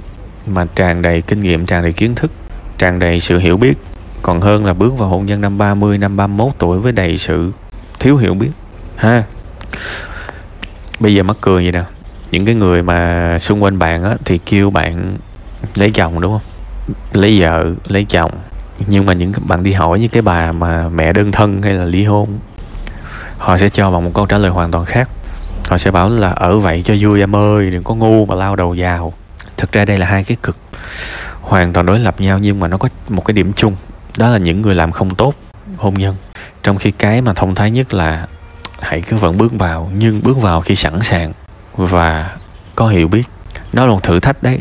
mà 0.47 0.65
tràn 0.75 1.01
đầy 1.01 1.21
kinh 1.21 1.41
nghiệm 1.41 1.65
tràn 1.65 1.83
đầy 1.83 1.93
kiến 1.93 2.15
thức 2.15 2.31
tràn 2.77 2.99
đầy 2.99 3.19
sự 3.19 3.37
hiểu 3.37 3.57
biết. 3.57 3.77
Còn 4.21 4.41
hơn 4.41 4.65
là 4.65 4.73
bước 4.73 4.97
vào 4.97 5.09
hôn 5.09 5.25
nhân 5.25 5.41
năm 5.41 5.57
30 5.57 5.97
năm 5.97 6.17
31 6.17 6.53
tuổi 6.57 6.79
với 6.79 6.91
đầy 6.91 7.17
sự 7.17 7.51
thiếu 7.99 8.17
hiểu 8.17 8.33
biết. 8.33 8.51
Ha. 8.95 9.23
Bây 10.99 11.13
giờ 11.13 11.23
mắc 11.23 11.37
cười 11.41 11.63
vậy 11.63 11.71
nè. 11.71 11.83
Những 12.31 12.45
cái 12.45 12.55
người 12.55 12.83
mà 12.83 13.39
xung 13.39 13.63
quanh 13.63 13.79
bạn 13.79 14.03
á, 14.03 14.15
thì 14.25 14.37
kêu 14.37 14.69
bạn 14.69 15.17
lấy 15.75 15.91
chồng, 15.91 16.21
đúng 16.21 16.31
không? 16.31 16.41
Lấy 17.13 17.41
vợ, 17.41 17.65
lấy 17.87 18.05
chồng. 18.09 18.31
Nhưng 18.87 19.05
mà 19.05 19.13
những 19.13 19.33
bạn 19.41 19.63
đi 19.63 19.73
hỏi 19.73 19.99
những 19.99 20.09
cái 20.09 20.21
bà 20.21 20.51
mà 20.51 20.89
mẹ 20.89 21.13
đơn 21.13 21.31
thân 21.31 21.61
hay 21.61 21.73
là 21.73 21.85
ly 21.85 22.03
hôn, 22.03 22.39
họ 23.37 23.57
sẽ 23.57 23.69
cho 23.69 23.91
bạn 23.91 24.03
một 24.03 24.11
câu 24.13 24.25
trả 24.25 24.37
lời 24.37 24.51
hoàn 24.51 24.71
toàn 24.71 24.85
khác. 24.85 25.09
Họ 25.67 25.77
sẽ 25.77 25.91
bảo 25.91 26.09
là 26.09 26.29
ở 26.29 26.59
vậy 26.59 26.83
cho 26.85 26.95
vui 26.99 27.19
em 27.19 27.35
ơi, 27.35 27.71
đừng 27.71 27.83
có 27.83 27.95
ngu 27.95 28.25
mà 28.25 28.35
lao 28.35 28.55
đầu 28.55 28.75
vào. 28.77 29.13
Thực 29.57 29.71
ra 29.71 29.85
đây 29.85 29.97
là 29.97 30.05
hai 30.05 30.23
cái 30.23 30.37
cực 30.43 30.57
hoàn 31.47 31.73
toàn 31.73 31.85
đối 31.85 31.99
lập 31.99 32.21
nhau 32.21 32.39
nhưng 32.39 32.59
mà 32.59 32.67
nó 32.67 32.77
có 32.77 32.89
một 33.09 33.25
cái 33.25 33.33
điểm 33.33 33.53
chung 33.53 33.75
đó 34.17 34.29
là 34.29 34.37
những 34.37 34.61
người 34.61 34.75
làm 34.75 34.91
không 34.91 35.15
tốt 35.15 35.33
hôn 35.77 35.93
nhân. 35.93 36.15
Trong 36.63 36.77
khi 36.77 36.91
cái 36.91 37.21
mà 37.21 37.33
thông 37.33 37.55
thái 37.55 37.71
nhất 37.71 37.93
là 37.93 38.27
hãy 38.79 39.01
cứ 39.01 39.17
vẫn 39.17 39.37
bước 39.37 39.53
vào 39.53 39.91
nhưng 39.97 40.21
bước 40.23 40.37
vào 40.41 40.61
khi 40.61 40.75
sẵn 40.75 41.01
sàng 41.01 41.33
và 41.75 42.37
có 42.75 42.87
hiểu 42.87 43.07
biết. 43.07 43.23
Nó 43.73 43.85
là 43.85 43.91
một 43.91 44.03
thử 44.03 44.19
thách 44.19 44.43
đấy 44.43 44.59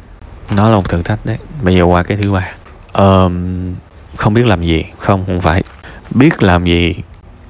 nó 0.50 0.68
là 0.68 0.76
một 0.76 0.88
thử 0.88 1.02
thách 1.02 1.26
đấy. 1.26 1.38
Bây 1.62 1.74
giờ 1.74 1.82
qua 1.82 2.02
cái 2.02 2.16
thứ 2.16 2.32
ba. 2.32 2.48
Um, 2.92 3.74
không 4.16 4.34
biết 4.34 4.46
làm 4.46 4.62
gì 4.62 4.84
không 4.98 5.26
không 5.26 5.40
phải. 5.40 5.62
Biết 6.10 6.42
làm 6.42 6.64
gì 6.64 6.94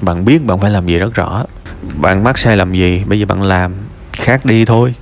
bạn 0.01 0.25
biết 0.25 0.45
bạn 0.45 0.61
phải 0.61 0.71
làm 0.71 0.87
gì 0.87 0.99
rất 0.99 1.15
rõ. 1.15 1.45
Bạn 2.01 2.25
mắc 2.25 2.39
sai 2.39 2.57
làm 2.57 2.73
gì 2.73 3.05
bây 3.07 3.21
giờ 3.21 3.27
bạn 3.27 3.43
làm 3.43 3.73
khác 4.13 4.45
đi 4.45 4.65
thôi 4.65 4.95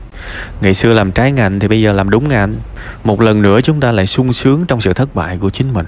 ngày 0.60 0.74
xưa 0.74 0.94
làm 0.94 1.12
trái 1.12 1.32
ngành 1.32 1.60
thì 1.60 1.68
bây 1.68 1.82
giờ 1.82 1.92
làm 1.92 2.10
đúng 2.10 2.28
ngành. 2.28 2.54
Một 3.04 3.20
lần 3.20 3.42
nữa 3.42 3.60
chúng 3.60 3.80
ta 3.80 3.92
lại 3.92 4.06
sung 4.06 4.32
sướng 4.32 4.64
trong 4.66 4.80
sự 4.80 4.92
thất 4.92 5.14
bại 5.14 5.38
của 5.40 5.50
chính 5.50 5.72
mình. 5.72 5.86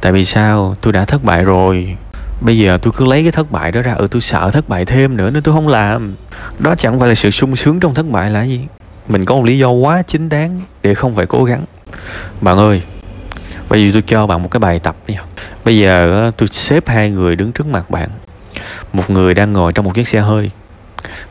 Tại 0.00 0.12
vì 0.12 0.24
sao? 0.24 0.76
Tôi 0.80 0.92
đã 0.92 1.04
thất 1.04 1.24
bại 1.24 1.44
rồi. 1.44 1.96
Bây 2.40 2.58
giờ 2.58 2.78
tôi 2.82 2.92
cứ 2.96 3.04
lấy 3.04 3.22
cái 3.22 3.32
thất 3.32 3.52
bại 3.52 3.72
đó 3.72 3.82
ra. 3.82 3.94
Ừ 3.94 4.08
tôi 4.10 4.20
sợ 4.20 4.50
thất 4.50 4.68
bại 4.68 4.84
thêm 4.84 5.16
nữa 5.16 5.30
nên 5.30 5.42
tôi 5.42 5.54
không 5.54 5.68
làm. 5.68 6.14
Đó 6.58 6.74
chẳng 6.74 7.00
phải 7.00 7.08
là 7.08 7.14
sự 7.14 7.30
sung 7.30 7.56
sướng 7.56 7.80
trong 7.80 7.94
thất 7.94 8.06
bại 8.10 8.30
là 8.30 8.42
gì? 8.42 8.60
Mình 9.08 9.24
có 9.24 9.34
một 9.34 9.44
lý 9.44 9.58
do 9.58 9.70
quá 9.70 10.02
chính 10.02 10.28
đáng 10.28 10.60
để 10.82 10.94
không 10.94 11.14
phải 11.14 11.26
cố 11.26 11.44
gắng. 11.44 11.64
Bạn 12.40 12.58
ơi, 12.58 12.82
bây 13.68 13.86
giờ 13.86 13.90
tôi 13.92 14.02
cho 14.06 14.26
bạn 14.26 14.42
một 14.42 14.50
cái 14.50 14.60
bài 14.60 14.78
tập 14.78 14.96
nha 15.06 15.22
bây 15.64 15.78
giờ 15.78 16.30
tôi 16.36 16.48
xếp 16.48 16.88
hai 16.88 17.10
người 17.10 17.36
đứng 17.36 17.52
trước 17.52 17.66
mặt 17.66 17.90
bạn. 17.90 18.08
Một 18.92 19.10
người 19.10 19.34
đang 19.34 19.52
ngồi 19.52 19.72
trong 19.72 19.84
một 19.84 19.94
chiếc 19.94 20.08
xe 20.08 20.20
hơi. 20.20 20.50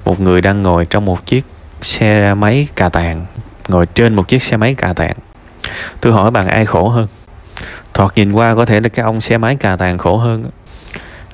Một 0.05 0.19
người 0.19 0.41
đang 0.41 0.63
ngồi 0.63 0.85
trong 0.85 1.05
một 1.05 1.25
chiếc 1.25 1.45
xe 1.81 2.33
máy 2.33 2.67
cà 2.75 2.89
tàng 2.89 3.25
ngồi 3.67 3.85
trên 3.85 4.15
một 4.15 4.27
chiếc 4.27 4.43
xe 4.43 4.57
máy 4.57 4.75
cà 4.75 4.93
tàng 4.93 5.15
tôi 6.01 6.13
hỏi 6.13 6.31
bạn 6.31 6.47
ai 6.47 6.65
khổ 6.65 6.89
hơn 6.89 7.07
thoạt 7.93 8.11
nhìn 8.15 8.31
qua 8.31 8.55
có 8.55 8.65
thể 8.65 8.79
là 8.79 8.89
cái 8.89 9.05
ông 9.05 9.21
xe 9.21 9.37
máy 9.37 9.55
cà 9.55 9.75
tàng 9.75 9.97
khổ 9.97 10.17
hơn 10.17 10.43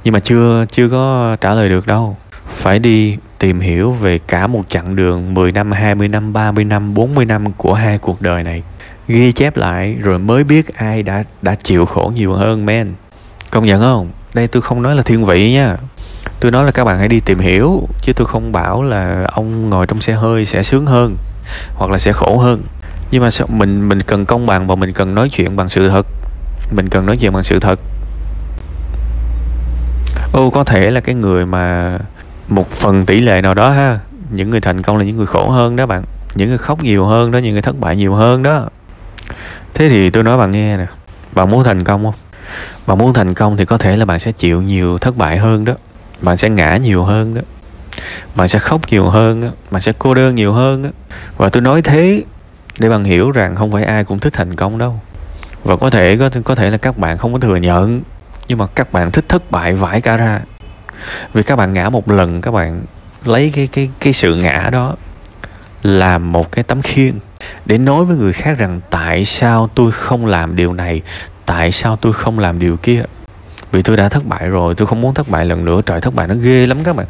nhưng 0.03 0.13
mà 0.13 0.19
chưa 0.19 0.65
chưa 0.71 0.89
có 0.89 1.37
trả 1.41 1.53
lời 1.53 1.69
được 1.69 1.87
đâu 1.87 2.17
phải 2.49 2.79
đi 2.79 3.17
tìm 3.39 3.59
hiểu 3.59 3.91
về 3.91 4.17
cả 4.17 4.47
một 4.47 4.63
chặng 4.69 4.95
đường 4.95 5.33
10 5.33 5.51
năm, 5.51 5.71
20 5.71 6.07
năm, 6.07 6.33
30 6.33 6.63
năm, 6.63 6.93
40 6.93 7.25
năm 7.25 7.51
của 7.51 7.73
hai 7.73 7.97
cuộc 7.97 8.21
đời 8.21 8.43
này. 8.43 8.63
Ghi 9.07 9.31
chép 9.31 9.57
lại 9.57 9.95
rồi 10.01 10.19
mới 10.19 10.43
biết 10.43 10.75
ai 10.75 11.03
đã 11.03 11.23
đã 11.41 11.55
chịu 11.55 11.85
khổ 11.85 12.11
nhiều 12.15 12.33
hơn 12.33 12.65
men. 12.65 12.93
Công 13.51 13.65
nhận 13.65 13.81
không? 13.81 14.11
Đây 14.33 14.47
tôi 14.47 14.61
không 14.61 14.81
nói 14.81 14.95
là 14.95 15.01
thiên 15.01 15.25
vị 15.25 15.53
nha. 15.53 15.77
Tôi 16.39 16.51
nói 16.51 16.65
là 16.65 16.71
các 16.71 16.83
bạn 16.83 16.99
hãy 16.99 17.07
đi 17.07 17.19
tìm 17.19 17.39
hiểu, 17.39 17.87
chứ 18.01 18.13
tôi 18.13 18.27
không 18.27 18.51
bảo 18.51 18.83
là 18.83 19.25
ông 19.31 19.69
ngồi 19.69 19.87
trong 19.87 20.01
xe 20.01 20.13
hơi 20.13 20.45
sẽ 20.45 20.63
sướng 20.63 20.85
hơn, 20.85 21.15
hoặc 21.75 21.91
là 21.91 21.97
sẽ 21.97 22.13
khổ 22.13 22.37
hơn. 22.37 22.63
Nhưng 23.11 23.23
mà 23.23 23.29
mình 23.47 23.89
mình 23.89 24.01
cần 24.01 24.25
công 24.25 24.45
bằng 24.45 24.67
và 24.67 24.75
mình 24.75 24.93
cần 24.93 25.15
nói 25.15 25.29
chuyện 25.29 25.55
bằng 25.55 25.69
sự 25.69 25.89
thật. 25.89 26.05
Mình 26.71 26.89
cần 26.89 27.05
nói 27.05 27.17
chuyện 27.17 27.33
bằng 27.33 27.43
sự 27.43 27.59
thật. 27.59 27.79
Ô, 30.33 30.49
có 30.49 30.63
thể 30.63 30.91
là 30.91 30.99
cái 30.99 31.15
người 31.15 31.45
mà 31.45 31.97
một 32.47 32.71
phần 32.71 33.05
tỷ 33.05 33.19
lệ 33.19 33.41
nào 33.41 33.53
đó 33.53 33.69
ha. 33.69 33.99
Những 34.29 34.49
người 34.49 34.61
thành 34.61 34.81
công 34.81 34.97
là 34.97 35.03
những 35.03 35.17
người 35.17 35.25
khổ 35.25 35.49
hơn 35.49 35.75
đó 35.75 35.85
bạn. 35.85 36.03
Những 36.35 36.49
người 36.49 36.57
khóc 36.57 36.83
nhiều 36.83 37.05
hơn 37.05 37.31
đó, 37.31 37.37
những 37.37 37.53
người 37.53 37.61
thất 37.61 37.79
bại 37.79 37.95
nhiều 37.95 38.13
hơn 38.13 38.43
đó. 38.43 38.69
Thế 39.73 39.89
thì 39.89 40.09
tôi 40.09 40.23
nói 40.23 40.37
bạn 40.37 40.51
nghe 40.51 40.77
nè. 40.77 40.85
Bạn 41.31 41.51
muốn 41.51 41.63
thành 41.63 41.83
công 41.83 42.03
không? 42.03 42.13
Bạn 42.87 42.97
muốn 42.97 43.13
thành 43.13 43.33
công 43.33 43.57
thì 43.57 43.65
có 43.65 43.77
thể 43.77 43.97
là 43.97 44.05
bạn 44.05 44.19
sẽ 44.19 44.31
chịu 44.31 44.61
nhiều 44.61 44.97
thất 44.97 45.17
bại 45.17 45.37
hơn 45.37 45.65
đó 45.65 45.73
bạn 46.21 46.37
sẽ 46.37 46.49
ngã 46.49 46.77
nhiều 46.77 47.03
hơn 47.03 47.33
đó 47.33 47.41
bạn 48.35 48.47
sẽ 48.47 48.59
khóc 48.59 48.81
nhiều 48.91 49.05
hơn 49.05 49.41
đó. 49.41 49.49
bạn 49.71 49.81
sẽ 49.81 49.93
cô 49.99 50.13
đơn 50.13 50.35
nhiều 50.35 50.53
hơn 50.53 50.83
đó. 50.83 50.89
và 51.37 51.49
tôi 51.49 51.61
nói 51.61 51.81
thế 51.81 52.23
để 52.79 52.89
bạn 52.89 53.03
hiểu 53.03 53.31
rằng 53.31 53.55
không 53.55 53.71
phải 53.71 53.83
ai 53.83 54.03
cũng 54.03 54.19
thích 54.19 54.33
thành 54.33 54.55
công 54.55 54.77
đâu 54.77 54.99
và 55.63 55.75
có 55.75 55.89
thể, 55.89 56.17
có 56.17 56.29
có 56.43 56.55
thể 56.55 56.69
là 56.69 56.77
các 56.77 56.97
bạn 56.97 57.17
không 57.17 57.33
có 57.33 57.39
thừa 57.39 57.55
nhận, 57.55 58.01
nhưng 58.47 58.57
mà 58.57 58.67
các 58.75 58.93
bạn 58.93 59.11
thích 59.11 59.25
thất 59.29 59.51
bại 59.51 59.73
vãi 59.73 60.01
cả 60.01 60.17
ra 60.17 60.41
vì 61.33 61.43
các 61.43 61.55
bạn 61.55 61.73
ngã 61.73 61.89
một 61.89 62.09
lần, 62.09 62.41
các 62.41 62.51
bạn 62.51 62.81
lấy 63.25 63.51
cái 63.55 63.67
cái 63.67 63.89
cái 63.99 64.13
sự 64.13 64.35
ngã 64.35 64.69
đó 64.71 64.95
làm 65.83 66.31
một 66.31 66.51
cái 66.51 66.63
tấm 66.63 66.81
khiên 66.81 67.19
để 67.65 67.77
nói 67.77 68.05
với 68.05 68.17
người 68.17 68.33
khác 68.33 68.57
rằng 68.57 68.81
tại 68.89 69.25
sao 69.25 69.69
tôi 69.75 69.91
không 69.91 70.25
làm 70.25 70.55
điều 70.55 70.73
này, 70.73 71.01
tại 71.45 71.71
sao 71.71 71.95
tôi 71.95 72.13
không 72.13 72.39
làm 72.39 72.59
điều 72.59 72.77
kia 72.77 73.03
vì 73.71 73.81
tôi 73.81 73.97
đã 73.97 74.09
thất 74.09 74.25
bại 74.25 74.47
rồi, 74.47 74.75
tôi 74.75 74.87
không 74.87 75.01
muốn 75.01 75.13
thất 75.13 75.29
bại 75.29 75.45
lần 75.45 75.65
nữa. 75.65 75.81
Trời, 75.85 76.01
thất 76.01 76.15
bại 76.15 76.27
nó 76.27 76.35
ghê 76.35 76.65
lắm 76.65 76.83
các 76.83 76.95
bạn. 76.95 77.07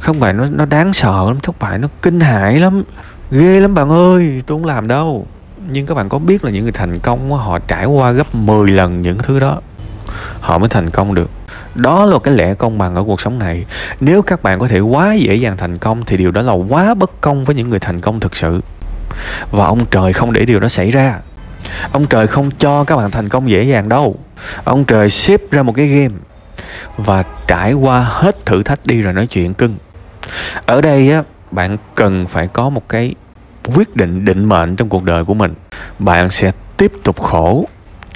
Thất 0.00 0.16
bại 0.18 0.32
nó 0.32 0.46
nó 0.50 0.64
đáng 0.64 0.92
sợ 0.92 1.24
lắm, 1.26 1.40
thất 1.42 1.58
bại 1.60 1.78
nó 1.78 1.88
kinh 2.02 2.20
hãi 2.20 2.58
lắm. 2.58 2.84
Ghê 3.30 3.60
lắm 3.60 3.74
bạn 3.74 3.90
ơi, 3.90 4.42
tôi 4.46 4.58
không 4.58 4.64
làm 4.64 4.88
đâu. 4.88 5.26
Nhưng 5.70 5.86
các 5.86 5.94
bạn 5.94 6.08
có 6.08 6.18
biết 6.18 6.44
là 6.44 6.50
những 6.50 6.62
người 6.62 6.72
thành 6.72 6.98
công 6.98 7.32
họ 7.32 7.58
trải 7.58 7.86
qua 7.86 8.10
gấp 8.10 8.34
10 8.34 8.70
lần 8.70 9.02
những 9.02 9.18
thứ 9.18 9.38
đó. 9.38 9.60
Họ 10.40 10.58
mới 10.58 10.68
thành 10.68 10.90
công 10.90 11.14
được. 11.14 11.30
Đó 11.74 12.04
là 12.04 12.18
cái 12.24 12.34
lẽ 12.34 12.54
công 12.54 12.78
bằng 12.78 12.94
ở 12.94 13.04
cuộc 13.04 13.20
sống 13.20 13.38
này. 13.38 13.64
Nếu 14.00 14.22
các 14.22 14.42
bạn 14.42 14.58
có 14.58 14.68
thể 14.68 14.80
quá 14.80 15.14
dễ 15.14 15.34
dàng 15.34 15.56
thành 15.56 15.78
công, 15.78 16.04
thì 16.04 16.16
điều 16.16 16.30
đó 16.30 16.42
là 16.42 16.52
quá 16.52 16.94
bất 16.94 17.20
công 17.20 17.44
với 17.44 17.54
những 17.54 17.70
người 17.70 17.78
thành 17.78 18.00
công 18.00 18.20
thực 18.20 18.36
sự. 18.36 18.60
Và 19.50 19.66
ông 19.66 19.86
trời, 19.90 20.12
không 20.12 20.32
để 20.32 20.44
điều 20.44 20.60
đó 20.60 20.68
xảy 20.68 20.90
ra 20.90 21.18
ông 21.92 22.06
trời 22.06 22.26
không 22.26 22.50
cho 22.58 22.84
các 22.84 22.96
bạn 22.96 23.10
thành 23.10 23.28
công 23.28 23.50
dễ 23.50 23.62
dàng 23.62 23.88
đâu. 23.88 24.16
Ông 24.64 24.84
trời 24.84 25.08
xếp 25.08 25.40
ra 25.50 25.62
một 25.62 25.72
cái 25.72 25.86
game 25.86 26.14
và 26.96 27.24
trải 27.46 27.72
qua 27.72 28.00
hết 28.10 28.46
thử 28.46 28.62
thách 28.62 28.86
đi 28.86 29.02
rồi 29.02 29.12
nói 29.12 29.26
chuyện 29.26 29.54
cưng. 29.54 29.76
Ở 30.66 30.80
đây 30.80 31.10
á, 31.10 31.22
bạn 31.50 31.76
cần 31.94 32.26
phải 32.26 32.46
có 32.46 32.68
một 32.68 32.88
cái 32.88 33.14
quyết 33.74 33.96
định 33.96 34.24
định 34.24 34.44
mệnh 34.44 34.76
trong 34.76 34.88
cuộc 34.88 35.04
đời 35.04 35.24
của 35.24 35.34
mình. 35.34 35.54
Bạn 35.98 36.30
sẽ 36.30 36.50
tiếp 36.76 36.92
tục 37.04 37.20
khổ 37.20 37.68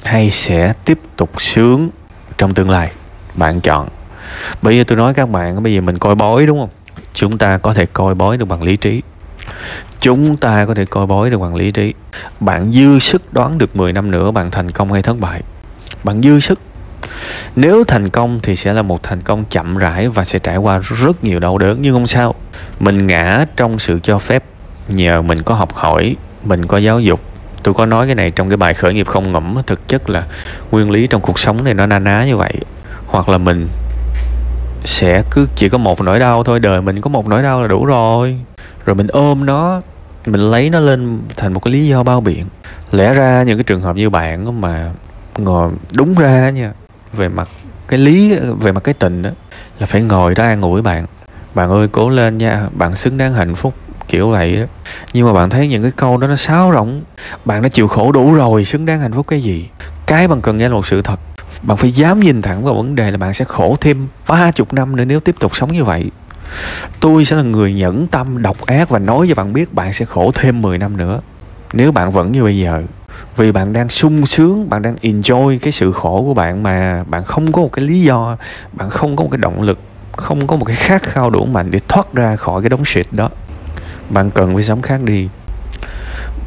hay 0.03 0.29
sẽ 0.29 0.73
tiếp 0.85 0.99
tục 1.15 1.41
sướng 1.41 1.89
trong 2.37 2.53
tương 2.53 2.69
lai? 2.69 2.91
Bạn 3.35 3.61
chọn. 3.61 3.87
Bây 4.61 4.77
giờ 4.77 4.83
tôi 4.87 4.97
nói 4.97 5.13
các 5.13 5.29
bạn, 5.29 5.63
bây 5.63 5.73
giờ 5.73 5.81
mình 5.81 5.97
coi 5.97 6.15
bói 6.15 6.45
đúng 6.45 6.59
không? 6.59 6.69
Chúng 7.13 7.37
ta 7.37 7.57
có 7.57 7.73
thể 7.73 7.85
coi 7.85 8.15
bói 8.15 8.37
được 8.37 8.45
bằng 8.45 8.63
lý 8.63 8.75
trí 8.75 9.01
chúng 9.99 10.37
ta 10.37 10.65
có 10.65 10.73
thể 10.73 10.85
coi 10.85 11.05
bói 11.05 11.29
được 11.29 11.37
bằng 11.37 11.55
lý 11.55 11.71
trí. 11.71 11.93
Bạn 12.39 12.71
dư 12.71 12.99
sức 12.99 13.33
đoán 13.33 13.57
được 13.57 13.75
10 13.75 13.93
năm 13.93 14.11
nữa 14.11 14.31
bạn 14.31 14.51
thành 14.51 14.71
công 14.71 14.93
hay 14.93 15.01
thất 15.01 15.19
bại. 15.19 15.41
Bạn 16.03 16.21
dư 16.21 16.39
sức. 16.39 16.59
Nếu 17.55 17.83
thành 17.83 18.09
công 18.09 18.39
thì 18.43 18.55
sẽ 18.55 18.73
là 18.73 18.81
một 18.81 19.03
thành 19.03 19.21
công 19.21 19.45
chậm 19.49 19.77
rãi 19.77 20.09
và 20.09 20.23
sẽ 20.23 20.39
trải 20.39 20.57
qua 20.57 20.79
rất 20.83 21.23
nhiều 21.23 21.39
đau 21.39 21.57
đớn, 21.57 21.77
nhưng 21.81 21.93
không 21.93 22.07
sao. 22.07 22.35
Mình 22.79 23.07
ngã 23.07 23.45
trong 23.55 23.79
sự 23.79 23.99
cho 24.03 24.19
phép, 24.19 24.43
nhờ 24.87 25.21
mình 25.21 25.41
có 25.41 25.55
học 25.55 25.73
hỏi, 25.73 26.15
mình 26.43 26.65
có 26.65 26.77
giáo 26.77 26.99
dục. 26.99 27.19
Tôi 27.63 27.73
có 27.73 27.85
nói 27.85 28.05
cái 28.05 28.15
này 28.15 28.31
trong 28.31 28.49
cái 28.49 28.57
bài 28.57 28.73
khởi 28.73 28.93
nghiệp 28.93 29.07
không 29.07 29.31
ngẫm, 29.31 29.57
thực 29.67 29.87
chất 29.87 30.09
là 30.09 30.23
nguyên 30.71 30.91
lý 30.91 31.07
trong 31.07 31.21
cuộc 31.21 31.39
sống 31.39 31.63
này 31.63 31.73
nó 31.73 31.85
na 31.85 31.99
ná 31.99 32.25
như 32.25 32.37
vậy. 32.37 32.53
Hoặc 33.07 33.29
là 33.29 33.37
mình 33.37 33.67
sẽ 34.85 35.23
cứ 35.31 35.47
chỉ 35.55 35.69
có 35.69 35.77
một 35.77 36.01
nỗi 36.01 36.19
đau 36.19 36.43
thôi, 36.43 36.59
đời 36.59 36.81
mình 36.81 37.01
có 37.01 37.09
một 37.09 37.27
nỗi 37.27 37.43
đau 37.43 37.61
là 37.61 37.67
đủ 37.67 37.85
rồi 37.85 38.37
rồi 38.85 38.95
mình 38.95 39.07
ôm 39.07 39.45
nó, 39.45 39.81
mình 40.25 40.41
lấy 40.41 40.69
nó 40.69 40.79
lên 40.79 41.19
thành 41.37 41.53
một 41.53 41.59
cái 41.59 41.73
lý 41.73 41.87
do 41.87 42.03
bao 42.03 42.21
biện. 42.21 42.45
Lẽ 42.91 43.13
ra 43.13 43.43
những 43.43 43.57
cái 43.57 43.63
trường 43.63 43.81
hợp 43.81 43.95
như 43.95 44.09
bạn 44.09 44.61
mà 44.61 44.91
ngồi 45.37 45.71
đúng 45.95 46.15
ra 46.15 46.49
nha, 46.49 46.71
về 47.13 47.29
mặt 47.29 47.49
cái 47.87 47.99
lý, 47.99 48.35
về 48.59 48.71
mặt 48.71 48.83
cái 48.83 48.93
tình 48.93 49.21
đó 49.21 49.29
là 49.79 49.85
phải 49.85 50.01
ngồi 50.01 50.35
đó 50.35 50.43
an 50.43 50.61
ủi 50.61 50.81
bạn. 50.81 51.05
Bạn 51.55 51.69
ơi, 51.69 51.87
cố 51.91 52.09
lên 52.09 52.37
nha, 52.37 52.67
bạn 52.71 52.95
xứng 52.95 53.17
đáng 53.17 53.33
hạnh 53.33 53.55
phúc, 53.55 53.73
kiểu 54.07 54.29
vậy 54.29 54.55
đó 54.55 54.65
nhưng 55.13 55.27
mà 55.27 55.33
bạn 55.33 55.49
thấy 55.49 55.67
những 55.67 55.81
cái 55.81 55.91
câu 55.91 56.17
đó 56.17 56.27
nó 56.27 56.35
sáo 56.35 56.71
rỗng. 56.73 57.03
Bạn 57.45 57.61
đã 57.61 57.69
chịu 57.69 57.87
khổ 57.87 58.11
đủ 58.11 58.33
rồi, 58.33 58.65
xứng 58.65 58.85
đáng 58.85 58.99
hạnh 58.99 59.13
phúc 59.13 59.27
cái 59.27 59.41
gì? 59.41 59.69
Cái 60.05 60.27
bạn 60.27 60.41
cần 60.41 60.57
nghe 60.57 60.69
là 60.69 60.75
một 60.75 60.85
sự 60.85 61.01
thật. 61.01 61.19
Bạn 61.61 61.77
phải 61.77 61.91
dám 61.91 62.19
nhìn 62.19 62.41
thẳng 62.41 62.63
vào 62.63 62.73
vấn 62.73 62.95
đề 62.95 63.11
là 63.11 63.17
bạn 63.17 63.33
sẽ 63.33 63.45
khổ 63.45 63.77
thêm 63.81 64.07
ba 64.27 64.51
chục 64.51 64.73
năm 64.73 64.95
nữa 64.95 65.05
nếu 65.05 65.19
tiếp 65.19 65.35
tục 65.39 65.55
sống 65.55 65.73
như 65.73 65.83
vậy 65.83 66.11
tôi 66.99 67.25
sẽ 67.25 67.35
là 67.35 67.41
người 67.43 67.73
nhẫn 67.73 68.07
tâm, 68.07 68.41
độc 68.41 68.65
ác 68.65 68.89
và 68.89 68.99
nói 68.99 69.25
cho 69.29 69.35
bạn 69.35 69.53
biết 69.53 69.73
bạn 69.73 69.93
sẽ 69.93 70.05
khổ 70.05 70.31
thêm 70.35 70.61
10 70.61 70.77
năm 70.77 70.97
nữa. 70.97 71.19
Nếu 71.73 71.91
bạn 71.91 72.11
vẫn 72.11 72.31
như 72.31 72.43
bây 72.43 72.57
giờ, 72.57 72.83
vì 73.35 73.51
bạn 73.51 73.73
đang 73.73 73.89
sung 73.89 74.25
sướng, 74.25 74.69
bạn 74.69 74.81
đang 74.81 74.95
enjoy 75.01 75.57
cái 75.61 75.71
sự 75.71 75.91
khổ 75.91 76.23
của 76.25 76.33
bạn 76.33 76.63
mà 76.63 77.03
bạn 77.07 77.23
không 77.23 77.51
có 77.51 77.61
một 77.61 77.69
cái 77.73 77.85
lý 77.85 78.01
do, 78.01 78.37
bạn 78.73 78.89
không 78.89 79.15
có 79.15 79.23
một 79.23 79.29
cái 79.31 79.37
động 79.37 79.61
lực, 79.61 79.79
không 80.11 80.47
có 80.47 80.55
một 80.55 80.65
cái 80.65 80.75
khát 80.75 81.03
khao 81.03 81.29
đủ 81.29 81.45
mạnh 81.45 81.71
để 81.71 81.79
thoát 81.87 82.13
ra 82.13 82.35
khỏi 82.35 82.61
cái 82.61 82.69
đống 82.69 82.85
shit 82.85 83.07
đó. 83.11 83.29
Bạn 84.09 84.31
cần 84.31 84.53
phải 84.53 84.63
sống 84.63 84.81
khác 84.81 85.01
đi. 85.03 85.29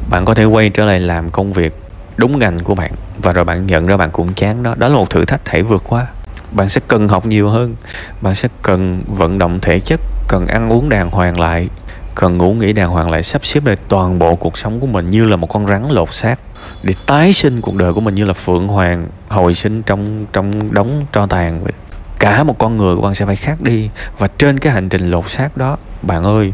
Bạn 0.09 0.25
có 0.25 0.33
thể 0.33 0.45
quay 0.45 0.69
trở 0.69 0.85
lại 0.85 0.99
làm 0.99 1.29
công 1.29 1.53
việc 1.53 1.75
đúng 2.17 2.39
ngành 2.39 2.59
của 2.59 2.75
bạn 2.75 2.91
và 3.21 3.33
rồi 3.33 3.45
bạn 3.45 3.67
nhận 3.67 3.87
ra 3.87 3.97
bạn 3.97 4.11
cũng 4.11 4.33
chán 4.33 4.63
đó. 4.63 4.75
Đó 4.77 4.87
là 4.87 4.95
một 4.95 5.09
thử 5.09 5.25
thách 5.25 5.45
thể 5.45 5.61
vượt 5.61 5.83
qua 5.87 6.07
bạn 6.51 6.69
sẽ 6.69 6.81
cần 6.87 7.07
học 7.07 7.25
nhiều 7.25 7.49
hơn. 7.49 7.75
Bạn 8.21 8.35
sẽ 8.35 8.49
cần 8.61 9.03
vận 9.07 9.37
động 9.37 9.59
thể 9.61 9.79
chất, 9.79 9.99
cần 10.27 10.47
ăn 10.47 10.69
uống 10.69 10.89
đàng 10.89 11.09
hoàng 11.09 11.39
lại, 11.39 11.69
cần 12.15 12.37
ngủ 12.37 12.53
nghỉ 12.53 12.73
đàng 12.73 12.89
hoàng 12.89 13.11
lại, 13.11 13.23
sắp 13.23 13.45
xếp 13.45 13.65
lại 13.65 13.75
toàn 13.89 14.19
bộ 14.19 14.35
cuộc 14.35 14.57
sống 14.57 14.79
của 14.79 14.87
mình 14.87 15.09
như 15.09 15.25
là 15.25 15.35
một 15.35 15.47
con 15.47 15.67
rắn 15.67 15.89
lột 15.89 16.13
xác 16.13 16.39
để 16.83 16.93
tái 17.05 17.33
sinh 17.33 17.61
cuộc 17.61 17.75
đời 17.75 17.93
của 17.93 18.01
mình 18.01 18.15
như 18.15 18.25
là 18.25 18.33
phượng 18.33 18.67
hoàng 18.67 19.07
hồi 19.29 19.53
sinh 19.53 19.83
trong 19.83 20.25
trong 20.33 20.73
đống 20.73 21.05
tro 21.13 21.25
tàn 21.25 21.63
vậy. 21.63 21.73
Cả 22.19 22.43
một 22.43 22.57
con 22.59 22.77
người 22.77 22.95
của 22.95 23.01
bạn 23.01 23.15
sẽ 23.15 23.25
phải 23.25 23.35
khác 23.35 23.61
đi 23.61 23.89
và 24.17 24.27
trên 24.27 24.59
cái 24.59 24.73
hành 24.73 24.89
trình 24.89 25.11
lột 25.11 25.29
xác 25.29 25.57
đó, 25.57 25.77
bạn 26.01 26.23
ơi, 26.23 26.53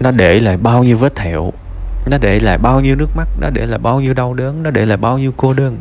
nó 0.00 0.10
để 0.10 0.40
lại 0.40 0.56
bao 0.56 0.84
nhiêu 0.84 0.98
vết 0.98 1.14
thẹo, 1.14 1.52
nó 2.10 2.18
để 2.18 2.40
lại 2.40 2.58
bao 2.58 2.80
nhiêu 2.80 2.96
nước 2.96 3.16
mắt, 3.16 3.28
nó 3.40 3.48
để 3.52 3.66
lại 3.66 3.78
bao 3.78 4.00
nhiêu 4.00 4.14
đau 4.14 4.34
đớn, 4.34 4.62
nó 4.62 4.70
để 4.70 4.86
lại 4.86 4.96
bao 4.96 5.18
nhiêu 5.18 5.32
cô 5.36 5.52
đơn. 5.52 5.78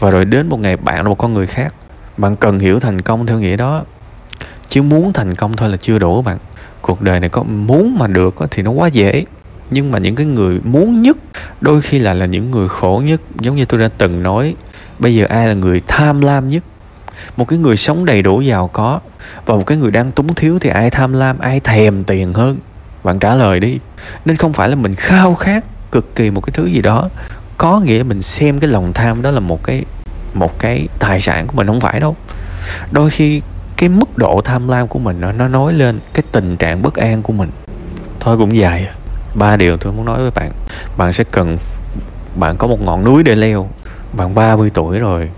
Và 0.00 0.10
rồi 0.10 0.24
đến 0.24 0.48
một 0.48 0.60
ngày 0.60 0.76
bạn 0.76 0.96
là 0.96 1.08
một 1.08 1.18
con 1.18 1.34
người 1.34 1.46
khác 1.46 1.74
bạn 2.16 2.36
cần 2.36 2.58
hiểu 2.58 2.80
thành 2.80 3.00
công 3.00 3.26
theo 3.26 3.38
nghĩa 3.38 3.56
đó. 3.56 3.84
Chứ 4.68 4.82
muốn 4.82 5.12
thành 5.12 5.34
công 5.34 5.56
thôi 5.56 5.68
là 5.68 5.76
chưa 5.76 5.98
đủ 5.98 6.22
bạn. 6.22 6.38
Cuộc 6.82 7.02
đời 7.02 7.20
này 7.20 7.28
có 7.28 7.42
muốn 7.42 7.98
mà 7.98 8.06
được 8.06 8.34
thì 8.50 8.62
nó 8.62 8.70
quá 8.70 8.88
dễ. 8.88 9.24
Nhưng 9.70 9.90
mà 9.90 9.98
những 9.98 10.14
cái 10.14 10.26
người 10.26 10.60
muốn 10.64 11.02
nhất, 11.02 11.16
đôi 11.60 11.80
khi 11.80 11.98
là 11.98 12.14
là 12.14 12.26
những 12.26 12.50
người 12.50 12.68
khổ 12.68 13.02
nhất. 13.04 13.20
Giống 13.40 13.56
như 13.56 13.64
tôi 13.64 13.80
đã 13.80 13.88
từng 13.98 14.22
nói, 14.22 14.54
bây 14.98 15.14
giờ 15.14 15.26
ai 15.28 15.48
là 15.48 15.54
người 15.54 15.80
tham 15.86 16.20
lam 16.20 16.50
nhất? 16.50 16.64
Một 17.36 17.48
cái 17.48 17.58
người 17.58 17.76
sống 17.76 18.04
đầy 18.04 18.22
đủ 18.22 18.40
giàu 18.40 18.70
có 18.72 19.00
và 19.46 19.56
một 19.56 19.66
cái 19.66 19.78
người 19.78 19.90
đang 19.90 20.12
túng 20.12 20.34
thiếu 20.34 20.58
thì 20.58 20.70
ai 20.70 20.90
tham 20.90 21.12
lam, 21.12 21.38
ai 21.38 21.60
thèm 21.60 22.04
tiền 22.04 22.34
hơn? 22.34 22.56
Bạn 23.04 23.18
trả 23.18 23.34
lời 23.34 23.60
đi. 23.60 23.78
Nên 24.24 24.36
không 24.36 24.52
phải 24.52 24.68
là 24.68 24.74
mình 24.74 24.94
khao 24.94 25.34
khát 25.34 25.64
cực 25.92 26.16
kỳ 26.16 26.30
một 26.30 26.40
cái 26.40 26.52
thứ 26.56 26.66
gì 26.66 26.82
đó. 26.82 27.08
Có 27.58 27.80
nghĩa 27.80 28.02
mình 28.02 28.22
xem 28.22 28.60
cái 28.60 28.70
lòng 28.70 28.92
tham 28.92 29.22
đó 29.22 29.30
là 29.30 29.40
một 29.40 29.64
cái 29.64 29.84
một 30.34 30.58
cái 30.58 30.88
tài 30.98 31.20
sản 31.20 31.46
của 31.46 31.56
mình 31.56 31.66
không 31.66 31.80
phải 31.80 32.00
đâu. 32.00 32.16
Đôi 32.90 33.10
khi 33.10 33.42
cái 33.76 33.88
mức 33.88 34.18
độ 34.18 34.40
tham 34.44 34.68
lam 34.68 34.88
của 34.88 34.98
mình 34.98 35.20
nó 35.20 35.32
nó 35.32 35.48
nói 35.48 35.72
lên 35.72 36.00
cái 36.14 36.22
tình 36.32 36.56
trạng 36.56 36.82
bất 36.82 36.94
an 36.94 37.22
của 37.22 37.32
mình. 37.32 37.50
Thôi 38.20 38.38
cũng 38.38 38.56
dài 38.56 38.86
à. 38.86 38.94
ba 39.34 39.56
điều 39.56 39.76
tôi 39.76 39.92
muốn 39.92 40.04
nói 40.04 40.20
với 40.20 40.30
bạn. 40.30 40.52
Bạn 40.96 41.12
sẽ 41.12 41.24
cần 41.24 41.58
bạn 42.36 42.56
có 42.56 42.66
một 42.66 42.80
ngọn 42.80 43.04
núi 43.04 43.22
để 43.22 43.34
leo. 43.34 43.68
Bạn 44.12 44.34
30 44.34 44.70
tuổi 44.74 44.98
rồi 44.98 45.30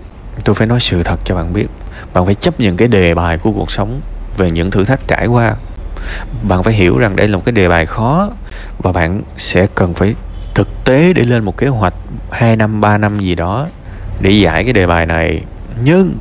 tôi 0.43 0.55
phải 0.55 0.67
nói 0.67 0.79
sự 0.79 1.03
thật 1.03 1.19
cho 1.23 1.35
bạn 1.35 1.53
biết. 1.53 1.67
Bạn 2.13 2.25
phải 2.25 2.35
chấp 2.35 2.59
nhận 2.59 2.77
cái 2.77 2.87
đề 2.87 3.15
bài 3.15 3.37
của 3.37 3.51
cuộc 3.51 3.71
sống 3.71 4.01
về 4.37 4.51
những 4.51 4.71
thử 4.71 4.85
thách 4.85 5.07
trải 5.07 5.27
qua. 5.27 5.55
Bạn 6.43 6.63
phải 6.63 6.73
hiểu 6.73 6.97
rằng 6.97 7.15
đây 7.15 7.27
là 7.27 7.37
một 7.37 7.43
cái 7.45 7.51
đề 7.51 7.67
bài 7.67 7.85
khó 7.85 8.29
và 8.77 8.91
bạn 8.91 9.21
sẽ 9.37 9.67
cần 9.75 9.93
phải 9.93 10.15
thực 10.55 10.67
tế 10.85 11.13
để 11.13 11.23
lên 11.23 11.43
một 11.43 11.57
kế 11.57 11.67
hoạch 11.67 11.93
2 12.31 12.55
năm 12.55 12.81
3 12.81 12.97
năm 12.97 13.19
gì 13.19 13.35
đó 13.35 13.67
để 14.19 14.31
giải 14.31 14.63
cái 14.63 14.73
đề 14.73 14.87
bài 14.87 15.05
này. 15.05 15.41
Nhưng 15.83 16.15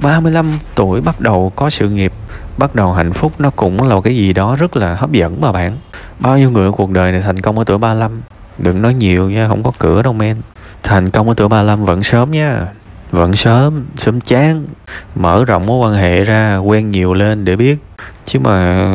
35 0.00 0.58
tuổi 0.74 1.00
bắt 1.00 1.20
đầu 1.20 1.52
có 1.56 1.70
sự 1.70 1.90
nghiệp, 1.90 2.12
bắt 2.58 2.74
đầu 2.74 2.92
hạnh 2.92 3.12
phúc 3.12 3.32
nó 3.38 3.50
cũng 3.50 3.82
là 3.88 3.94
một 3.94 4.00
cái 4.00 4.16
gì 4.16 4.32
đó 4.32 4.56
rất 4.56 4.76
là 4.76 4.94
hấp 4.94 5.12
dẫn 5.12 5.40
mà 5.40 5.52
bạn. 5.52 5.76
Bao 6.18 6.38
nhiêu 6.38 6.50
người 6.50 6.66
ở 6.66 6.72
cuộc 6.72 6.90
đời 6.90 7.12
này 7.12 7.20
thành 7.20 7.40
công 7.40 7.58
ở 7.58 7.64
tuổi 7.64 7.78
35 7.78 8.22
đừng 8.58 8.82
nói 8.82 8.94
nhiều 8.94 9.30
nha, 9.30 9.48
không 9.48 9.62
có 9.62 9.72
cửa 9.78 10.02
đâu 10.02 10.12
men. 10.12 10.36
Thành 10.82 11.10
công 11.10 11.28
ở 11.28 11.34
tuổi 11.36 11.48
35 11.48 11.84
vẫn 11.84 12.02
sớm 12.02 12.30
nha. 12.30 12.66
Vẫn 13.10 13.36
sớm 13.36 13.86
sớm 13.96 14.20
chán. 14.20 14.66
Mở 15.14 15.44
rộng 15.44 15.66
mối 15.66 15.88
quan 15.88 16.00
hệ 16.00 16.24
ra, 16.24 16.56
quen 16.56 16.90
nhiều 16.90 17.14
lên 17.14 17.44
để 17.44 17.56
biết. 17.56 17.76
Chứ 18.24 18.38
mà 18.38 18.86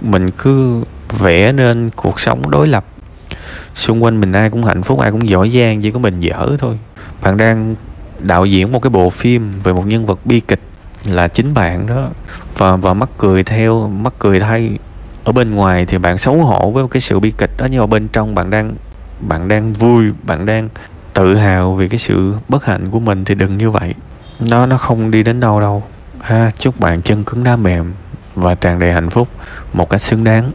mình 0.00 0.30
cứ 0.30 0.82
vẽ 1.18 1.52
nên 1.52 1.90
cuộc 1.96 2.20
sống 2.20 2.50
đối 2.50 2.66
lập. 2.66 2.84
Xung 3.74 4.04
quanh 4.04 4.20
mình 4.20 4.32
ai 4.32 4.50
cũng 4.50 4.64
hạnh 4.64 4.82
phúc, 4.82 5.00
ai 5.00 5.10
cũng 5.10 5.28
giỏi 5.28 5.50
giang, 5.50 5.82
chỉ 5.82 5.90
có 5.90 5.98
mình 5.98 6.20
dở 6.20 6.56
thôi. 6.58 6.78
Bạn 7.22 7.36
đang 7.36 7.74
đạo 8.20 8.46
diễn 8.46 8.72
một 8.72 8.82
cái 8.82 8.90
bộ 8.90 9.10
phim 9.10 9.60
về 9.60 9.72
một 9.72 9.86
nhân 9.86 10.06
vật 10.06 10.26
bi 10.26 10.40
kịch 10.40 10.60
là 11.04 11.28
chính 11.28 11.54
bạn 11.54 11.86
đó. 11.86 12.08
Và 12.58 12.76
và 12.76 12.94
mắc 12.94 13.08
cười 13.18 13.42
theo, 13.44 13.88
mắc 13.88 14.12
cười 14.18 14.40
thay, 14.40 14.78
ở 15.24 15.32
bên 15.32 15.54
ngoài 15.54 15.86
thì 15.86 15.98
bạn 15.98 16.18
xấu 16.18 16.36
hổ 16.36 16.70
với 16.70 16.84
cái 16.90 17.00
sự 17.00 17.20
bi 17.20 17.32
kịch 17.38 17.50
đó, 17.58 17.66
nhưng 17.70 17.80
mà 17.80 17.86
bên 17.86 18.08
trong 18.08 18.34
bạn 18.34 18.50
đang 18.50 18.74
bạn 19.20 19.48
đang 19.48 19.72
vui, 19.72 20.04
bạn 20.22 20.46
đang 20.46 20.68
tự 21.14 21.34
hào 21.34 21.74
vì 21.74 21.88
cái 21.88 21.98
sự 21.98 22.34
bất 22.48 22.64
hạnh 22.64 22.90
của 22.90 23.00
mình 23.00 23.24
thì 23.24 23.34
đừng 23.34 23.58
như 23.58 23.70
vậy. 23.70 23.94
Nó 24.40 24.66
nó 24.66 24.76
không 24.78 25.10
đi 25.10 25.22
đến 25.22 25.40
đâu 25.40 25.60
đâu. 25.60 25.82
Ha, 26.20 26.50
chúc 26.58 26.80
bạn 26.80 27.02
chân 27.02 27.24
cứng 27.24 27.44
đá 27.44 27.56
mềm 27.56 27.92
và 28.34 28.54
tràn 28.54 28.78
đầy 28.78 28.92
hạnh 28.92 29.10
phúc 29.10 29.28
một 29.72 29.90
cách 29.90 30.00
xứng 30.00 30.24
đáng. 30.24 30.52